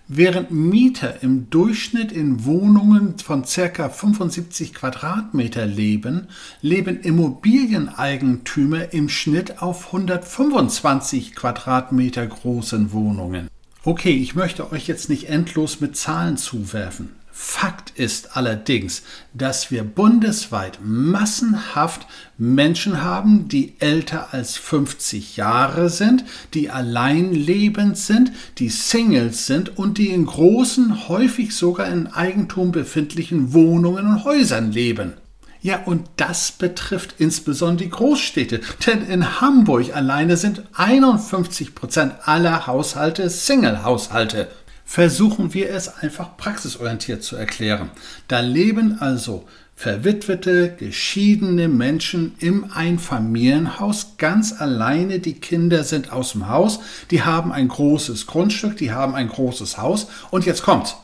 Während 0.09 0.51
Mieter 0.51 1.23
im 1.23 1.49
Durchschnitt 1.51 2.11
in 2.11 2.45
Wohnungen 2.45 3.17
von 3.17 3.45
ca. 3.45 3.91
75 3.91 4.75
Quadratmeter 4.75 5.67
leben, 5.67 6.27
leben 6.63 7.01
Immobilieneigentümer 7.01 8.93
im 8.93 9.09
Schnitt 9.09 9.63
auf 9.63 9.87
125 9.87 11.37
Quadratmeter 11.37 12.27
großen 12.27 12.91
Wohnungen. 12.91 13.47
Okay, 13.85 14.17
ich 14.17 14.35
möchte 14.35 14.73
euch 14.73 14.89
jetzt 14.89 15.09
nicht 15.09 15.29
endlos 15.29 15.81
mit 15.81 15.97
Zahlen 15.97 16.37
zuwerfen. 16.37 17.18
Fakt 17.41 17.93
ist 17.95 18.37
allerdings, 18.37 19.05
dass 19.33 19.71
wir 19.71 19.85
bundesweit 19.85 20.81
massenhaft 20.83 22.05
Menschen 22.37 23.05
haben, 23.05 23.47
die 23.47 23.75
älter 23.79 24.35
als 24.35 24.57
50 24.57 25.37
Jahre 25.37 25.89
sind, 25.89 26.25
die 26.53 26.69
alleinlebend 26.69 27.97
sind, 27.97 28.33
die 28.59 28.69
Singles 28.69 29.47
sind 29.47 29.79
und 29.79 29.99
die 29.99 30.09
in 30.09 30.27
großen, 30.27 31.09
häufig 31.09 31.55
sogar 31.55 31.87
in 31.87 32.09
Eigentum 32.09 32.73
befindlichen 32.73 33.53
Wohnungen 33.53 34.09
und 34.09 34.25
Häusern 34.25 34.73
leben. 34.73 35.15
Ja, 35.63 35.85
und 35.85 36.11
das 36.17 36.51
betrifft 36.51 37.15
insbesondere 37.19 37.85
die 37.85 37.91
Großstädte, 37.91 38.61
denn 38.85 39.07
in 39.07 39.41
Hamburg 39.41 39.95
alleine 39.95 40.37
sind 40.37 40.63
51 40.75 41.77
Prozent 41.77 42.15
aller 42.25 42.67
Haushalte 42.67 43.31
Single-Haushalte 43.31 44.49
versuchen 44.89 45.53
wir 45.53 45.69
es 45.69 45.99
einfach 45.99 46.39
praxisorientiert 46.39 47.23
zu 47.23 47.37
erklären. 47.37 47.91
Da 48.27 48.41
leben 48.41 49.01
also 49.01 49.45
verwitwete, 49.77 50.75
geschiedene 50.79 51.69
Menschen 51.69 52.35
im 52.39 52.73
Einfamilienhaus 52.73 54.15
ganz 54.17 54.59
alleine. 54.59 55.21
Die 55.21 55.35
Kinder 55.35 55.85
sind 55.85 56.11
aus 56.11 56.33
dem 56.33 56.49
Haus, 56.49 56.81
die 57.11 57.23
haben 57.23 57.53
ein 57.53 57.69
großes 57.69 58.27
Grundstück, 58.27 58.79
die 58.79 58.91
haben 58.91 59.15
ein 59.15 59.29
großes 59.29 59.77
Haus 59.77 60.09
und 60.31 60.47
jetzt 60.47 60.63
kommt. 60.63 60.97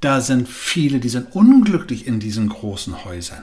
Da 0.00 0.22
sind 0.22 0.48
viele, 0.48 0.98
die 0.98 1.10
sind 1.10 1.36
unglücklich 1.36 2.06
in 2.06 2.18
diesen 2.18 2.48
großen 2.48 3.04
Häusern. 3.04 3.42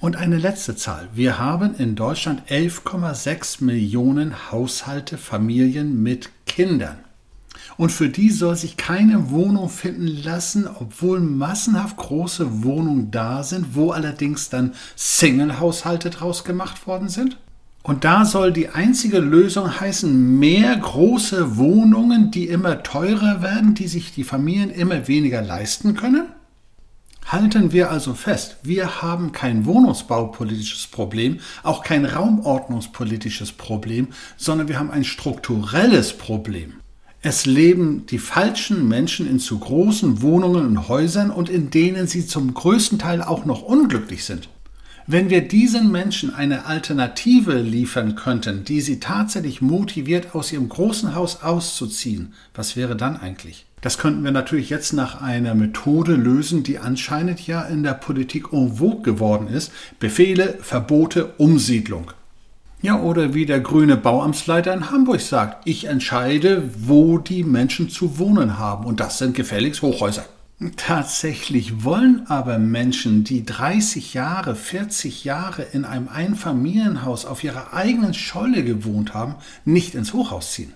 Und 0.00 0.16
eine 0.16 0.36
letzte 0.36 0.74
Zahl. 0.74 1.08
Wir 1.14 1.38
haben 1.38 1.76
in 1.76 1.94
Deutschland 1.94 2.42
11,6 2.50 3.62
Millionen 3.62 4.50
Haushalte, 4.50 5.16
Familien 5.16 6.02
mit 6.02 6.30
Kindern. 6.46 7.05
Und 7.76 7.92
für 7.92 8.08
die 8.08 8.30
soll 8.30 8.56
sich 8.56 8.76
keine 8.76 9.30
Wohnung 9.30 9.68
finden 9.68 10.06
lassen, 10.06 10.66
obwohl 10.66 11.20
massenhaft 11.20 11.96
große 11.96 12.64
Wohnungen 12.64 13.10
da 13.10 13.42
sind, 13.42 13.74
wo 13.74 13.90
allerdings 13.90 14.48
dann 14.48 14.72
Single-Haushalte 14.96 16.10
draus 16.10 16.44
gemacht 16.44 16.86
worden 16.86 17.08
sind. 17.08 17.36
Und 17.82 18.04
da 18.04 18.24
soll 18.24 18.52
die 18.52 18.70
einzige 18.70 19.20
Lösung 19.20 19.78
heißen, 19.78 20.38
mehr 20.38 20.76
große 20.76 21.56
Wohnungen, 21.56 22.32
die 22.32 22.48
immer 22.48 22.82
teurer 22.82 23.42
werden, 23.42 23.74
die 23.74 23.86
sich 23.86 24.12
die 24.12 24.24
Familien 24.24 24.70
immer 24.70 25.06
weniger 25.06 25.40
leisten 25.40 25.94
können? 25.94 26.26
Halten 27.26 27.72
wir 27.72 27.90
also 27.90 28.14
fest, 28.14 28.56
wir 28.62 29.02
haben 29.02 29.32
kein 29.32 29.66
wohnungsbaupolitisches 29.66 30.86
Problem, 30.86 31.40
auch 31.62 31.84
kein 31.84 32.04
raumordnungspolitisches 32.04 33.52
Problem, 33.52 34.08
sondern 34.36 34.68
wir 34.68 34.78
haben 34.78 34.90
ein 34.90 35.04
strukturelles 35.04 36.12
Problem. 36.16 36.74
Es 37.28 37.44
leben 37.44 38.06
die 38.06 38.20
falschen 38.20 38.86
Menschen 38.86 39.28
in 39.28 39.40
zu 39.40 39.58
großen 39.58 40.22
Wohnungen 40.22 40.64
und 40.64 40.86
Häusern 40.86 41.32
und 41.32 41.48
in 41.48 41.70
denen 41.70 42.06
sie 42.06 42.24
zum 42.24 42.54
größten 42.54 43.00
Teil 43.00 43.20
auch 43.20 43.44
noch 43.44 43.62
unglücklich 43.62 44.24
sind. 44.24 44.48
Wenn 45.08 45.28
wir 45.28 45.40
diesen 45.40 45.90
Menschen 45.90 46.32
eine 46.32 46.66
Alternative 46.66 47.54
liefern 47.58 48.14
könnten, 48.14 48.62
die 48.62 48.80
sie 48.80 49.00
tatsächlich 49.00 49.60
motiviert, 49.60 50.36
aus 50.36 50.52
ihrem 50.52 50.68
großen 50.68 51.16
Haus 51.16 51.42
auszuziehen, 51.42 52.32
was 52.54 52.76
wäre 52.76 52.94
dann 52.94 53.16
eigentlich? 53.16 53.66
Das 53.80 53.98
könnten 53.98 54.22
wir 54.22 54.30
natürlich 54.30 54.70
jetzt 54.70 54.92
nach 54.92 55.20
einer 55.20 55.56
Methode 55.56 56.14
lösen, 56.14 56.62
die 56.62 56.78
anscheinend 56.78 57.44
ja 57.44 57.62
in 57.62 57.82
der 57.82 57.94
Politik 57.94 58.52
en 58.52 58.76
vogue 58.76 59.02
geworden 59.02 59.48
ist. 59.48 59.72
Befehle, 59.98 60.58
Verbote, 60.60 61.32
Umsiedlung. 61.38 62.12
Ja, 62.82 63.00
oder 63.00 63.34
wie 63.34 63.46
der 63.46 63.60
grüne 63.60 63.96
Bauamtsleiter 63.96 64.72
in 64.72 64.90
Hamburg 64.90 65.20
sagt, 65.20 65.66
ich 65.66 65.86
entscheide, 65.86 66.70
wo 66.78 67.18
die 67.18 67.42
Menschen 67.42 67.88
zu 67.88 68.18
wohnen 68.18 68.58
haben. 68.58 68.84
Und 68.84 69.00
das 69.00 69.18
sind 69.18 69.34
gefälligst 69.34 69.82
Hochhäuser. 69.82 70.26
Tatsächlich 70.76 71.84
wollen 71.84 72.26
aber 72.28 72.58
Menschen, 72.58 73.24
die 73.24 73.44
30 73.44 74.14
Jahre, 74.14 74.54
40 74.54 75.24
Jahre 75.24 75.62
in 75.62 75.84
einem 75.84 76.08
Einfamilienhaus 76.08 77.26
auf 77.26 77.44
ihrer 77.44 77.74
eigenen 77.74 78.14
Scholle 78.14 78.64
gewohnt 78.64 79.12
haben, 79.12 79.34
nicht 79.66 79.94
ins 79.94 80.14
Hochhaus 80.14 80.52
ziehen. 80.52 80.72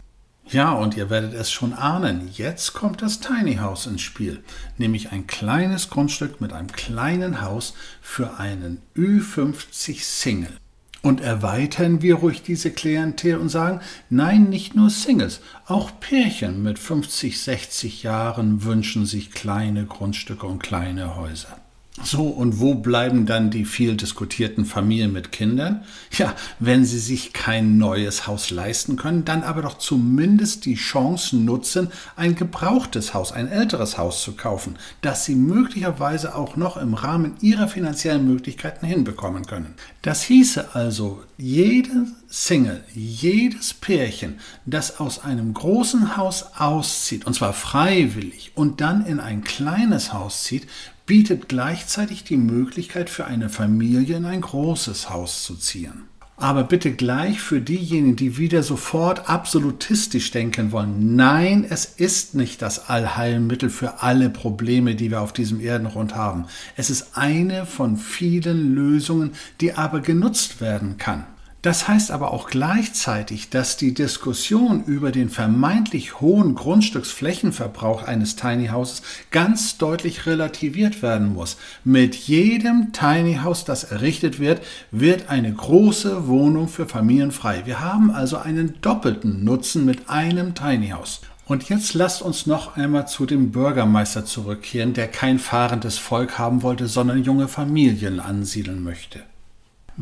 Ja, 0.50 0.72
und 0.72 0.96
ihr 0.96 1.10
werdet 1.10 1.32
es 1.32 1.50
schon 1.50 1.72
ahnen, 1.72 2.28
jetzt 2.32 2.72
kommt 2.72 3.02
das 3.02 3.20
Tiny 3.20 3.56
House 3.56 3.86
ins 3.86 4.02
Spiel, 4.02 4.42
nämlich 4.78 5.12
ein 5.12 5.26
kleines 5.26 5.88
Grundstück 5.88 6.40
mit 6.40 6.52
einem 6.52 6.72
kleinen 6.72 7.40
Haus 7.40 7.74
für 8.02 8.38
einen 8.38 8.82
Ü50 8.96 10.02
Single. 10.02 10.56
Und 11.02 11.20
erweitern 11.20 12.02
wir 12.02 12.16
ruhig 12.16 12.42
diese 12.42 12.70
Klientel 12.70 13.36
und 13.36 13.48
sagen, 13.48 13.80
nein, 14.10 14.50
nicht 14.50 14.74
nur 14.76 14.90
Singles, 14.90 15.40
auch 15.66 15.90
Pärchen 15.98 16.62
mit 16.62 16.78
50, 16.78 17.40
60 17.40 18.02
Jahren 18.02 18.64
wünschen 18.64 19.06
sich 19.06 19.30
kleine 19.30 19.86
Grundstücke 19.86 20.46
und 20.46 20.62
kleine 20.62 21.16
Häuser. 21.16 21.59
So, 22.02 22.28
und 22.28 22.60
wo 22.60 22.74
bleiben 22.74 23.26
dann 23.26 23.50
die 23.50 23.66
viel 23.66 23.94
diskutierten 23.94 24.64
Familien 24.64 25.12
mit 25.12 25.32
Kindern? 25.32 25.82
Ja, 26.12 26.34
wenn 26.58 26.84
sie 26.84 26.98
sich 26.98 27.34
kein 27.34 27.76
neues 27.76 28.26
Haus 28.26 28.50
leisten 28.50 28.96
können, 28.96 29.24
dann 29.26 29.42
aber 29.42 29.62
doch 29.62 29.76
zumindest 29.76 30.64
die 30.64 30.76
Chance 30.76 31.36
nutzen, 31.36 31.88
ein 32.16 32.34
gebrauchtes 32.34 33.12
Haus, 33.12 33.32
ein 33.32 33.48
älteres 33.48 33.98
Haus 33.98 34.22
zu 34.22 34.32
kaufen, 34.32 34.76
das 35.02 35.26
sie 35.26 35.34
möglicherweise 35.34 36.34
auch 36.34 36.56
noch 36.56 36.78
im 36.78 36.94
Rahmen 36.94 37.34
ihrer 37.42 37.68
finanziellen 37.68 38.26
Möglichkeiten 38.26 38.86
hinbekommen 38.86 39.44
können. 39.44 39.74
Das 40.00 40.22
hieße 40.22 40.74
also, 40.74 41.22
jede 41.36 42.06
Single, 42.28 42.82
jedes 42.94 43.74
Pärchen, 43.74 44.38
das 44.64 45.00
aus 45.00 45.22
einem 45.22 45.52
großen 45.52 46.16
Haus 46.16 46.46
auszieht, 46.56 47.26
und 47.26 47.34
zwar 47.34 47.52
freiwillig, 47.52 48.52
und 48.54 48.80
dann 48.80 49.04
in 49.04 49.20
ein 49.20 49.44
kleines 49.44 50.12
Haus 50.12 50.44
zieht, 50.44 50.66
bietet 51.10 51.48
gleichzeitig 51.48 52.22
die 52.22 52.36
Möglichkeit 52.36 53.10
für 53.10 53.24
eine 53.24 53.48
Familie 53.48 54.16
in 54.16 54.26
ein 54.26 54.42
großes 54.42 55.10
Haus 55.10 55.42
zu 55.42 55.56
ziehen. 55.56 56.04
Aber 56.36 56.62
bitte 56.62 56.92
gleich 56.92 57.40
für 57.40 57.60
diejenigen, 57.60 58.14
die 58.14 58.38
wieder 58.38 58.62
sofort 58.62 59.28
absolutistisch 59.28 60.30
denken 60.30 60.70
wollen. 60.70 61.16
Nein, 61.16 61.66
es 61.68 61.84
ist 61.84 62.36
nicht 62.36 62.62
das 62.62 62.88
Allheilmittel 62.88 63.70
für 63.70 64.04
alle 64.04 64.30
Probleme, 64.30 64.94
die 64.94 65.10
wir 65.10 65.20
auf 65.20 65.32
diesem 65.32 65.58
Erdenrund 65.58 66.14
haben. 66.14 66.44
Es 66.76 66.90
ist 66.90 67.16
eine 67.16 67.66
von 67.66 67.96
vielen 67.96 68.76
Lösungen, 68.76 69.32
die 69.60 69.72
aber 69.72 69.98
genutzt 69.98 70.60
werden 70.60 70.96
kann. 70.96 71.26
Das 71.62 71.88
heißt 71.88 72.10
aber 72.10 72.32
auch 72.32 72.48
gleichzeitig, 72.48 73.50
dass 73.50 73.76
die 73.76 73.92
Diskussion 73.92 74.82
über 74.84 75.12
den 75.12 75.28
vermeintlich 75.28 76.18
hohen 76.18 76.54
Grundstücksflächenverbrauch 76.54 78.02
eines 78.02 78.34
Tiny 78.34 78.68
Houses 78.68 79.02
ganz 79.30 79.76
deutlich 79.76 80.24
relativiert 80.24 81.02
werden 81.02 81.34
muss. 81.34 81.58
Mit 81.84 82.14
jedem 82.14 82.92
Tiny 82.92 83.40
House, 83.42 83.66
das 83.66 83.84
errichtet 83.84 84.40
wird, 84.40 84.62
wird 84.90 85.28
eine 85.28 85.52
große 85.52 86.26
Wohnung 86.28 86.66
für 86.66 86.86
Familien 86.86 87.30
frei. 87.30 87.62
Wir 87.66 87.80
haben 87.80 88.10
also 88.10 88.38
einen 88.38 88.80
doppelten 88.80 89.44
Nutzen 89.44 89.84
mit 89.84 90.08
einem 90.08 90.54
Tiny 90.54 90.88
House. 90.88 91.20
Und 91.44 91.68
jetzt 91.68 91.92
lasst 91.92 92.22
uns 92.22 92.46
noch 92.46 92.76
einmal 92.78 93.06
zu 93.06 93.26
dem 93.26 93.50
Bürgermeister 93.50 94.24
zurückkehren, 94.24 94.94
der 94.94 95.08
kein 95.08 95.38
fahrendes 95.38 95.98
Volk 95.98 96.38
haben 96.38 96.62
wollte, 96.62 96.86
sondern 96.86 97.22
junge 97.22 97.48
Familien 97.48 98.18
ansiedeln 98.18 98.82
möchte. 98.82 99.20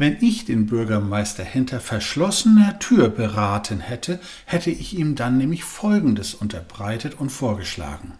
Wenn 0.00 0.18
ich 0.20 0.44
den 0.44 0.66
Bürgermeister 0.66 1.42
hinter 1.42 1.80
verschlossener 1.80 2.78
Tür 2.78 3.08
beraten 3.08 3.80
hätte, 3.80 4.20
hätte 4.44 4.70
ich 4.70 4.96
ihm 4.96 5.16
dann 5.16 5.38
nämlich 5.38 5.64
Folgendes 5.64 6.34
unterbreitet 6.34 7.16
und 7.18 7.30
vorgeschlagen. 7.30 8.12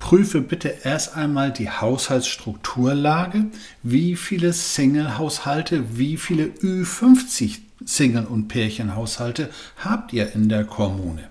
Prüfe 0.00 0.40
bitte 0.40 0.74
erst 0.82 1.14
einmal 1.14 1.52
die 1.52 1.70
Haushaltsstrukturlage, 1.70 3.44
wie 3.84 4.16
viele 4.16 4.52
Single-Haushalte, 4.52 5.96
wie 5.96 6.16
viele 6.16 6.46
Ü50 6.46 7.60
Single- 7.84 8.26
und 8.26 8.48
Pärchenhaushalte 8.48 9.50
habt 9.76 10.12
ihr 10.12 10.34
in 10.34 10.48
der 10.48 10.64
Kommune. 10.64 11.28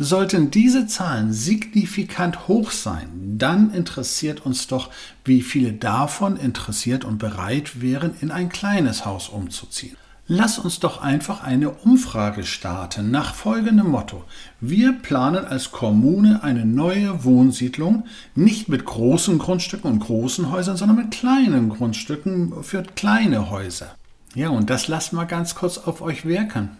Sollten 0.00 0.52
diese 0.52 0.86
Zahlen 0.86 1.32
signifikant 1.32 2.46
hoch 2.46 2.70
sein, 2.70 3.08
dann 3.36 3.72
interessiert 3.74 4.46
uns 4.46 4.68
doch, 4.68 4.90
wie 5.24 5.42
viele 5.42 5.72
davon 5.72 6.36
interessiert 6.36 7.04
und 7.04 7.18
bereit 7.18 7.80
wären, 7.80 8.14
in 8.20 8.30
ein 8.30 8.48
kleines 8.48 9.04
Haus 9.04 9.28
umzuziehen. 9.28 9.96
Lass 10.28 10.58
uns 10.60 10.78
doch 10.78 11.00
einfach 11.00 11.42
eine 11.42 11.70
Umfrage 11.70 12.44
starten 12.44 13.10
nach 13.10 13.34
folgendem 13.34 13.88
Motto. 13.88 14.22
Wir 14.60 14.92
planen 14.92 15.44
als 15.44 15.72
Kommune 15.72 16.44
eine 16.44 16.64
neue 16.64 17.24
Wohnsiedlung, 17.24 18.04
nicht 18.36 18.68
mit 18.68 18.84
großen 18.84 19.38
Grundstücken 19.38 19.90
und 19.90 19.98
großen 19.98 20.52
Häusern, 20.52 20.76
sondern 20.76 20.98
mit 20.98 21.10
kleinen 21.10 21.70
Grundstücken 21.70 22.62
für 22.62 22.84
kleine 22.84 23.50
Häuser. 23.50 23.96
Ja, 24.34 24.50
und 24.50 24.70
das 24.70 24.86
lasst 24.86 25.12
mal 25.12 25.24
ganz 25.24 25.56
kurz 25.56 25.76
auf 25.78 26.02
euch 26.02 26.24
wirken. 26.24 26.76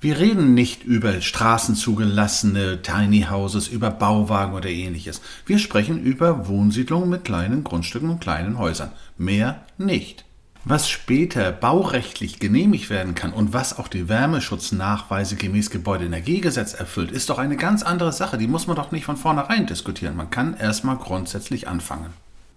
Wir 0.00 0.20
reden 0.20 0.54
nicht 0.54 0.84
über 0.84 1.20
straßenzugelassene 1.20 2.82
Tiny 2.82 3.26
Houses, 3.28 3.66
über 3.66 3.90
Bauwagen 3.90 4.54
oder 4.54 4.68
ähnliches. 4.68 5.20
Wir 5.44 5.58
sprechen 5.58 6.00
über 6.00 6.46
Wohnsiedlungen 6.46 7.08
mit 7.08 7.24
kleinen 7.24 7.64
Grundstücken 7.64 8.08
und 8.08 8.20
kleinen 8.20 8.58
Häusern. 8.58 8.92
Mehr 9.16 9.62
nicht. 9.76 10.24
Was 10.64 10.88
später 10.88 11.50
baurechtlich 11.50 12.38
genehmigt 12.38 12.90
werden 12.90 13.16
kann 13.16 13.32
und 13.32 13.52
was 13.52 13.76
auch 13.76 13.88
die 13.88 14.08
Wärmeschutznachweise 14.08 15.34
gemäß 15.34 15.70
Gebäudeenergiegesetz 15.70 16.74
erfüllt, 16.74 17.10
ist 17.10 17.28
doch 17.28 17.38
eine 17.38 17.56
ganz 17.56 17.82
andere 17.82 18.12
Sache. 18.12 18.38
Die 18.38 18.46
muss 18.46 18.68
man 18.68 18.76
doch 18.76 18.92
nicht 18.92 19.04
von 19.04 19.16
vornherein 19.16 19.66
diskutieren. 19.66 20.14
Man 20.14 20.30
kann 20.30 20.56
erstmal 20.56 20.96
grundsätzlich 20.96 21.66
anfangen. 21.66 22.12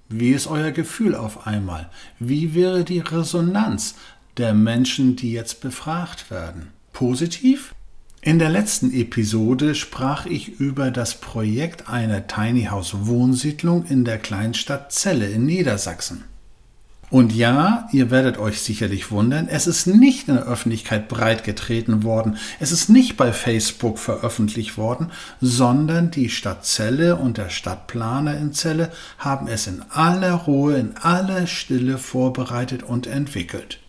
Wie 0.09 0.29
ist 0.29 0.45
euer 0.45 0.69
Gefühl 0.69 1.15
auf 1.15 1.47
einmal? 1.47 1.89
Wie 2.19 2.53
wäre 2.53 2.83
die 2.83 2.99
Resonanz 2.99 3.95
der 4.37 4.53
Menschen, 4.53 5.15
die 5.15 5.31
jetzt 5.31 5.61
befragt 5.61 6.29
werden? 6.29 6.67
Positiv? 6.93 7.73
In 8.23 8.37
der 8.37 8.49
letzten 8.49 8.93
Episode 8.93 9.73
sprach 9.73 10.27
ich 10.27 10.59
über 10.59 10.91
das 10.91 11.15
Projekt 11.15 11.89
einer 11.89 12.27
Tiny 12.27 12.65
House 12.65 13.07
Wohnsiedlung 13.07 13.85
in 13.85 14.05
der 14.05 14.19
Kleinstadt 14.19 14.91
Celle 14.91 15.27
in 15.27 15.45
Niedersachsen. 15.47 16.25
Und 17.11 17.35
ja, 17.35 17.89
ihr 17.91 18.09
werdet 18.09 18.37
euch 18.37 18.61
sicherlich 18.61 19.11
wundern, 19.11 19.49
es 19.49 19.67
ist 19.67 19.85
nicht 19.85 20.29
in 20.29 20.35
der 20.35 20.45
Öffentlichkeit 20.45 21.09
breitgetreten 21.09 22.03
worden, 22.03 22.37
es 22.61 22.71
ist 22.71 22.87
nicht 22.87 23.17
bei 23.17 23.33
Facebook 23.33 23.99
veröffentlicht 23.99 24.77
worden, 24.77 25.11
sondern 25.41 26.09
die 26.09 26.29
Stadt 26.29 26.63
Celle 26.63 27.17
und 27.17 27.37
der 27.37 27.49
Stadtplaner 27.49 28.37
in 28.37 28.53
Celle 28.53 28.93
haben 29.17 29.49
es 29.49 29.67
in 29.67 29.83
aller 29.89 30.35
Ruhe, 30.35 30.77
in 30.77 30.95
aller 30.95 31.47
Stille 31.47 31.97
vorbereitet 31.97 32.81
und 32.81 33.07
entwickelt. 33.07 33.80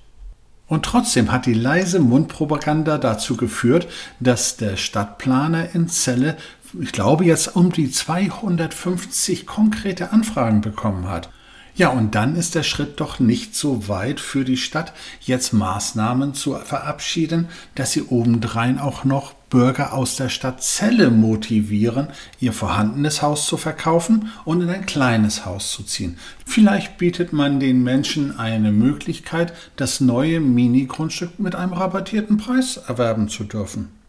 Und 0.72 0.86
trotzdem 0.86 1.30
hat 1.30 1.44
die 1.44 1.52
leise 1.52 2.00
Mundpropaganda 2.00 2.96
dazu 2.96 3.36
geführt, 3.36 3.88
dass 4.20 4.56
der 4.56 4.78
Stadtplaner 4.78 5.74
in 5.74 5.90
Celle, 5.90 6.38
ich 6.80 6.92
glaube, 6.92 7.26
jetzt 7.26 7.56
um 7.56 7.72
die 7.72 7.90
250 7.90 9.44
konkrete 9.44 10.12
Anfragen 10.12 10.62
bekommen 10.62 11.10
hat. 11.10 11.28
Ja, 11.74 11.90
und 11.90 12.14
dann 12.14 12.36
ist 12.36 12.54
der 12.54 12.62
Schritt 12.62 13.00
doch 13.00 13.20
nicht 13.20 13.54
so 13.54 13.86
weit 13.88 14.18
für 14.18 14.46
die 14.46 14.56
Stadt, 14.56 14.94
jetzt 15.20 15.52
Maßnahmen 15.52 16.32
zu 16.32 16.54
verabschieden, 16.54 17.50
dass 17.74 17.92
sie 17.92 18.04
obendrein 18.04 18.78
auch 18.78 19.04
noch 19.04 19.34
Bürger 19.52 19.92
aus 19.92 20.16
der 20.16 20.30
Stadt 20.30 20.62
Celle 20.62 21.10
motivieren, 21.10 22.08
ihr 22.40 22.54
vorhandenes 22.54 23.20
Haus 23.20 23.46
zu 23.46 23.58
verkaufen 23.58 24.32
und 24.46 24.62
in 24.62 24.70
ein 24.70 24.86
kleines 24.86 25.44
Haus 25.44 25.72
zu 25.72 25.82
ziehen. 25.82 26.16
Vielleicht 26.46 26.96
bietet 26.96 27.34
man 27.34 27.60
den 27.60 27.82
Menschen 27.82 28.38
eine 28.38 28.72
Möglichkeit, 28.72 29.52
das 29.76 30.00
neue 30.00 30.40
Mini-Grundstück 30.40 31.38
mit 31.38 31.54
einem 31.54 31.74
rabattierten 31.74 32.38
Preis 32.38 32.78
erwerben 32.78 33.28
zu 33.28 33.44
dürfen. 33.44 34.01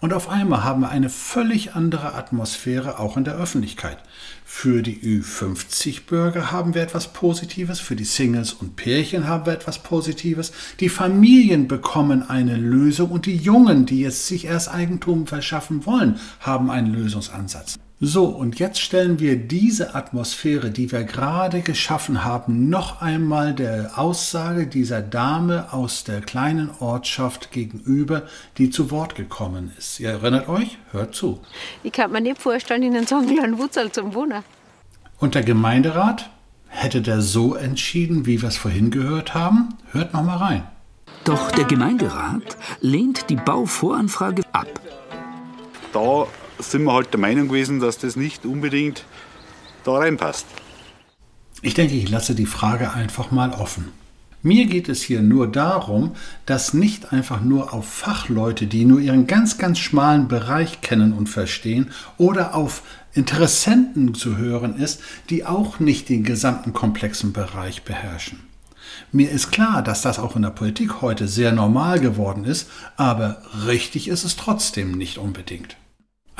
Und 0.00 0.14
auf 0.14 0.30
einmal 0.30 0.64
haben 0.64 0.80
wir 0.80 0.88
eine 0.88 1.10
völlig 1.10 1.74
andere 1.74 2.14
Atmosphäre 2.14 2.98
auch 2.98 3.18
in 3.18 3.24
der 3.24 3.36
Öffentlichkeit. 3.36 3.98
Für 4.46 4.82
die 4.82 4.96
Ü50-Bürger 4.96 6.50
haben 6.50 6.74
wir 6.74 6.82
etwas 6.82 7.12
Positives, 7.12 7.80
für 7.80 7.96
die 7.96 8.04
Singles 8.04 8.54
und 8.54 8.76
Pärchen 8.76 9.28
haben 9.28 9.44
wir 9.44 9.52
etwas 9.52 9.82
Positives, 9.82 10.52
die 10.80 10.88
Familien 10.88 11.68
bekommen 11.68 12.28
eine 12.28 12.56
Lösung 12.56 13.10
und 13.10 13.26
die 13.26 13.36
Jungen, 13.36 13.84
die 13.84 14.00
jetzt 14.00 14.26
sich 14.26 14.46
erst 14.46 14.72
Eigentum 14.72 15.26
verschaffen 15.26 15.84
wollen, 15.84 16.18
haben 16.40 16.70
einen 16.70 16.92
Lösungsansatz. 16.92 17.78
So, 18.02 18.24
und 18.24 18.58
jetzt 18.58 18.80
stellen 18.80 19.20
wir 19.20 19.36
diese 19.36 19.94
Atmosphäre, 19.94 20.70
die 20.70 20.90
wir 20.90 21.04
gerade 21.04 21.60
geschaffen 21.60 22.24
haben, 22.24 22.70
noch 22.70 23.02
einmal 23.02 23.52
der 23.52 23.98
Aussage 23.98 24.66
dieser 24.66 25.02
Dame 25.02 25.70
aus 25.70 26.04
der 26.04 26.22
kleinen 26.22 26.70
Ortschaft 26.80 27.52
gegenüber, 27.52 28.22
die 28.56 28.70
zu 28.70 28.90
Wort 28.90 29.16
gekommen 29.16 29.70
ist. 29.76 30.00
Ihr 30.00 30.12
erinnert 30.12 30.48
euch? 30.48 30.78
Hört 30.92 31.14
zu. 31.14 31.40
Ich 31.82 31.92
kann 31.92 32.10
mir 32.10 32.22
nicht 32.22 32.40
vorstellen, 32.40 32.82
Ihnen 32.82 33.06
so 33.06 33.16
einen 33.16 33.36
kleinen 33.36 33.58
Wurzel 33.58 33.92
zum 33.92 34.14
Wohnen. 34.14 34.42
Und 35.18 35.34
der 35.34 35.42
Gemeinderat? 35.42 36.30
Hätte 36.68 37.02
der 37.02 37.20
so 37.20 37.54
entschieden, 37.54 38.24
wie 38.24 38.40
wir 38.40 38.48
es 38.48 38.56
vorhin 38.56 38.90
gehört 38.90 39.34
haben? 39.34 39.76
Hört 39.92 40.14
noch 40.14 40.24
mal 40.24 40.38
rein. 40.38 40.62
Doch 41.24 41.50
der 41.50 41.64
Gemeinderat 41.64 42.56
lehnt 42.80 43.28
die 43.28 43.36
Bauvoranfrage 43.36 44.42
ab. 44.52 44.80
Da 45.92 46.26
sind 46.62 46.84
wir 46.84 46.92
halt 46.92 47.12
der 47.12 47.20
Meinung 47.20 47.48
gewesen, 47.48 47.80
dass 47.80 47.98
das 47.98 48.16
nicht 48.16 48.44
unbedingt 48.44 49.04
da 49.84 49.92
reinpasst. 49.92 50.46
Ich 51.62 51.74
denke, 51.74 51.94
ich 51.94 52.08
lasse 52.08 52.34
die 52.34 52.46
Frage 52.46 52.92
einfach 52.92 53.30
mal 53.30 53.50
offen. 53.52 53.92
Mir 54.42 54.64
geht 54.64 54.88
es 54.88 55.02
hier 55.02 55.20
nur 55.20 55.46
darum, 55.48 56.12
dass 56.46 56.72
nicht 56.72 57.12
einfach 57.12 57.42
nur 57.42 57.74
auf 57.74 57.86
Fachleute, 57.86 58.66
die 58.66 58.86
nur 58.86 58.98
ihren 58.98 59.26
ganz, 59.26 59.58
ganz 59.58 59.78
schmalen 59.78 60.28
Bereich 60.28 60.80
kennen 60.80 61.12
und 61.12 61.28
verstehen, 61.28 61.90
oder 62.16 62.54
auf 62.54 62.82
Interessenten 63.12 64.14
zu 64.14 64.38
hören 64.38 64.78
ist, 64.78 65.02
die 65.28 65.44
auch 65.44 65.78
nicht 65.78 66.08
den 66.08 66.24
gesamten 66.24 66.72
komplexen 66.72 67.34
Bereich 67.34 67.82
beherrschen. 67.82 68.40
Mir 69.12 69.30
ist 69.30 69.50
klar, 69.50 69.82
dass 69.82 70.00
das 70.00 70.18
auch 70.18 70.36
in 70.36 70.42
der 70.42 70.50
Politik 70.50 71.02
heute 71.02 71.28
sehr 71.28 71.52
normal 71.52 72.00
geworden 72.00 72.44
ist, 72.44 72.70
aber 72.96 73.42
richtig 73.66 74.08
ist 74.08 74.24
es 74.24 74.36
trotzdem 74.36 74.92
nicht 74.92 75.18
unbedingt. 75.18 75.76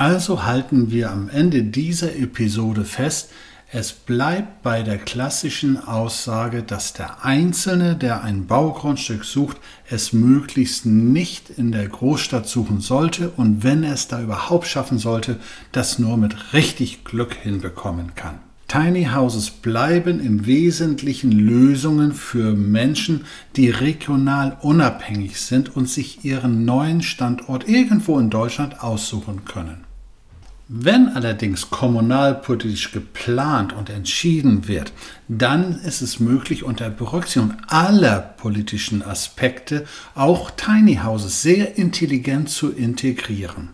Also 0.00 0.44
halten 0.44 0.90
wir 0.90 1.10
am 1.10 1.28
Ende 1.28 1.62
dieser 1.62 2.16
Episode 2.16 2.86
fest, 2.86 3.32
es 3.70 3.92
bleibt 3.92 4.62
bei 4.62 4.82
der 4.82 4.96
klassischen 4.96 5.76
Aussage, 5.76 6.62
dass 6.62 6.94
der 6.94 7.22
Einzelne, 7.22 7.96
der 7.96 8.24
ein 8.24 8.46
Baugrundstück 8.46 9.26
sucht, 9.26 9.58
es 9.90 10.14
möglichst 10.14 10.86
nicht 10.86 11.50
in 11.50 11.70
der 11.70 11.86
Großstadt 11.86 12.48
suchen 12.48 12.80
sollte 12.80 13.28
und 13.28 13.62
wenn 13.62 13.84
er 13.84 13.92
es 13.92 14.08
da 14.08 14.22
überhaupt 14.22 14.66
schaffen 14.66 14.98
sollte, 14.98 15.38
das 15.70 15.98
nur 15.98 16.16
mit 16.16 16.54
richtig 16.54 17.04
Glück 17.04 17.34
hinbekommen 17.34 18.14
kann. 18.14 18.38
Tiny 18.68 19.08
Houses 19.14 19.50
bleiben 19.50 20.18
im 20.18 20.46
Wesentlichen 20.46 21.32
Lösungen 21.32 22.14
für 22.14 22.54
Menschen, 22.54 23.26
die 23.54 23.68
regional 23.68 24.56
unabhängig 24.62 25.38
sind 25.38 25.76
und 25.76 25.90
sich 25.90 26.24
ihren 26.24 26.64
neuen 26.64 27.02
Standort 27.02 27.68
irgendwo 27.68 28.18
in 28.18 28.30
Deutschland 28.30 28.82
aussuchen 28.82 29.44
können. 29.44 29.89
Wenn 30.72 31.08
allerdings 31.08 31.68
kommunalpolitisch 31.68 32.92
geplant 32.92 33.72
und 33.72 33.90
entschieden 33.90 34.68
wird, 34.68 34.92
dann 35.26 35.80
ist 35.80 36.00
es 36.00 36.20
möglich, 36.20 36.62
unter 36.62 36.90
Berücksichtigung 36.90 37.56
aller 37.66 38.20
politischen 38.20 39.02
Aspekte 39.02 39.84
auch 40.14 40.52
Tiny 40.52 41.00
Houses 41.02 41.42
sehr 41.42 41.76
intelligent 41.76 42.50
zu 42.50 42.70
integrieren. 42.70 43.70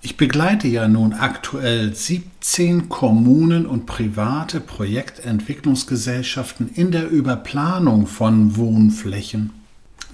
Ich 0.00 0.16
begleite 0.16 0.66
ja 0.66 0.88
nun 0.88 1.12
aktuell 1.12 1.94
17 1.94 2.88
Kommunen 2.88 3.66
und 3.66 3.84
private 3.84 4.60
Projektentwicklungsgesellschaften 4.60 6.70
in 6.74 6.90
der 6.90 7.10
Überplanung 7.10 8.06
von 8.06 8.56
Wohnflächen. 8.56 9.59